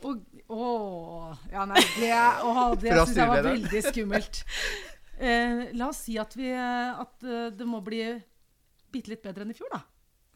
Å 0.00 0.66
ja, 1.52 1.64
nei, 1.68 1.80
det, 2.00 2.12
åh, 2.44 2.60
det 2.80 2.94
syns 3.00 3.16
jeg 3.16 3.32
var 3.32 3.48
veldig 3.48 3.82
skummelt. 3.88 4.44
Uh, 5.16 5.64
la 5.80 5.88
oss 5.88 6.04
si 6.04 6.20
at, 6.20 6.36
vi, 6.36 6.52
at 6.52 7.16
uh, 7.24 7.48
det 7.52 7.68
må 7.68 7.80
bli 7.84 8.04
bitte 8.92 9.14
litt 9.14 9.24
bedre 9.24 9.46
enn 9.46 9.54
i 9.54 9.56
fjor, 9.56 9.72
da. 9.72 9.82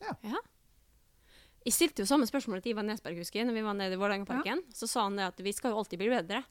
Ja. 0.05 0.41
Jeg 1.65 1.73
stilte 1.73 2.05
jo 2.05 2.09
samme 2.09 2.29
spørsmål 2.29 2.61
til 2.61 2.75
Ivan 2.75 2.91
Nesberg, 2.91 3.17
husker 3.21 3.41
jeg, 3.41 3.49
når 3.49 3.57
vi 3.57 3.65
var 3.65 3.77
nede 3.77 3.97
i 3.97 4.01
Vålerengaparken. 4.01 4.61
Så 4.77 4.89
sa 4.89 5.07
han 5.07 5.17
det 5.17 5.31
at 5.31 5.39
vi 5.41 5.53
skal 5.57 5.73
jo 5.73 5.81
alltid 5.81 6.01
bli 6.03 6.11
bedre. 6.13 6.43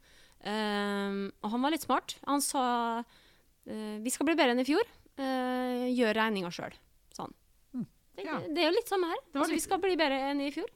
Ehm, 0.44 1.32
og 1.42 1.52
han 1.54 1.62
var 1.64 1.72
litt 1.72 1.86
smart. 1.86 2.18
Han 2.28 2.42
sa 2.44 2.64
uh, 3.00 3.98
vi 4.04 4.12
skal 4.12 4.28
bli 4.28 4.36
bedre 4.36 4.52
enn 4.56 4.64
i 4.64 4.68
fjor. 4.68 4.84
Uh, 5.18 5.88
gjør 5.94 6.18
regninga 6.20 6.52
sjøl. 6.52 6.74
Sånn. 7.16 7.32
Mm. 7.78 7.86
Det, 8.18 8.26
Ja. 8.28 8.40
det 8.48 8.58
er 8.64 8.70
jo 8.72 8.76
litt 8.78 8.90
samme 8.92 9.08
her. 9.12 9.22
Altså, 9.34 9.48
litt- 9.48 9.56
Vi 9.62 9.66
skal 9.68 9.80
bli 9.84 9.96
bedre 9.96 10.20
enn 10.32 10.42
i 10.44 10.52
fjor. 10.52 10.70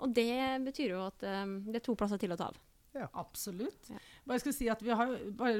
Og 0.00 0.14
det 0.16 0.64
betyr 0.64 0.94
jo 0.94 1.00
at 1.10 1.22
eh, 1.28 1.44
det 1.68 1.76
er 1.76 1.84
to 1.84 1.92
plasser 1.94 2.16
til 2.16 2.32
å 2.32 2.36
ta 2.40 2.46
av. 2.48 2.56
Absolutt. 3.20 3.90
Ja. 3.92 3.98
Bare 4.26 4.40
skal 4.40 4.52
si 4.56 4.66
at 4.72 4.80
Vi 4.82 4.88
har 4.90 5.10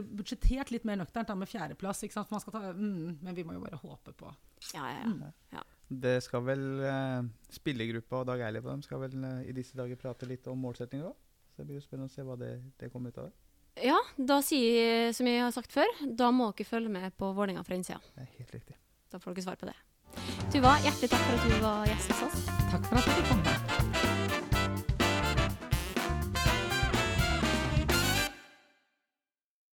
budsjettert 0.02 0.70
litt 0.72 0.86
mer 0.88 0.96
nøkternt 0.96 1.28
med 1.36 1.46
fjerdeplass. 1.46 2.00
ikke 2.02 2.14
sant? 2.16 2.30
Man 2.32 2.40
skal 2.40 2.52
ta, 2.56 2.72
mm, 2.72 3.18
men 3.22 3.34
vi 3.36 3.44
må 3.44 3.52
jo 3.52 3.60
bare 3.60 3.76
håpe 3.78 4.14
på 4.16 4.32
Ja, 4.74 4.86
ja, 4.96 5.04
Mm. 5.04 5.32
ja. 5.52 5.62
Det 5.92 6.22
skal 6.22 6.40
vel 6.42 6.80
uh, 6.80 7.22
Spillergruppa 7.50 8.20
og 8.22 8.26
Dag 8.26 8.40
Eilif 8.40 8.64
og 8.64 8.70
dem 8.72 8.82
skal 8.82 8.98
vel 9.00 9.14
uh, 9.24 9.42
i 9.44 9.52
disse 9.52 9.76
dager 9.76 9.96
prate 9.96 10.26
litt 10.26 10.46
om 10.48 10.58
målsettinger 10.58 11.04
òg. 11.10 11.14
Så 11.52 11.56
det 11.58 11.66
blir 11.66 11.80
jo 11.80 11.84
spennende 11.86 12.08
å 12.08 12.14
se 12.14 12.22
hva 12.22 12.38
det, 12.38 12.50
det 12.78 12.90
kommer 12.92 13.10
ut 13.12 13.18
av 13.18 13.24
det. 13.28 13.32
Ja, 13.80 13.96
da 14.16 14.40
sier 14.44 14.74
jeg, 14.76 15.14
som 15.16 15.28
jeg 15.28 15.40
har 15.40 15.52
sagt 15.54 15.72
før, 15.72 15.88
da 16.04 16.30
må 16.34 16.50
dere 16.52 16.68
følge 16.68 16.92
med 16.92 17.14
på 17.16 17.32
Vålerenga 17.36 17.64
fra 17.64 17.78
innsida. 17.78 18.00
Det 18.16 18.26
er 18.26 18.32
helt 18.38 18.54
riktig. 18.58 18.76
Da 19.10 19.22
får 19.22 19.38
dere 19.38 19.46
svar 19.48 19.60
på 19.60 19.70
det. 19.70 19.76
Tuva, 20.50 20.76
hjertelig 20.84 21.12
takk 21.12 21.26
for 21.26 21.38
at 21.38 21.48
du 21.48 21.58
var 21.64 21.90
gjest 21.90 22.14
hos 22.14 22.24
oss. 22.28 22.46
Takk 22.70 22.88
for 22.90 23.00
at 23.00 23.08
du 23.08 23.18
fikk 23.20 23.34
komme. 23.34 24.09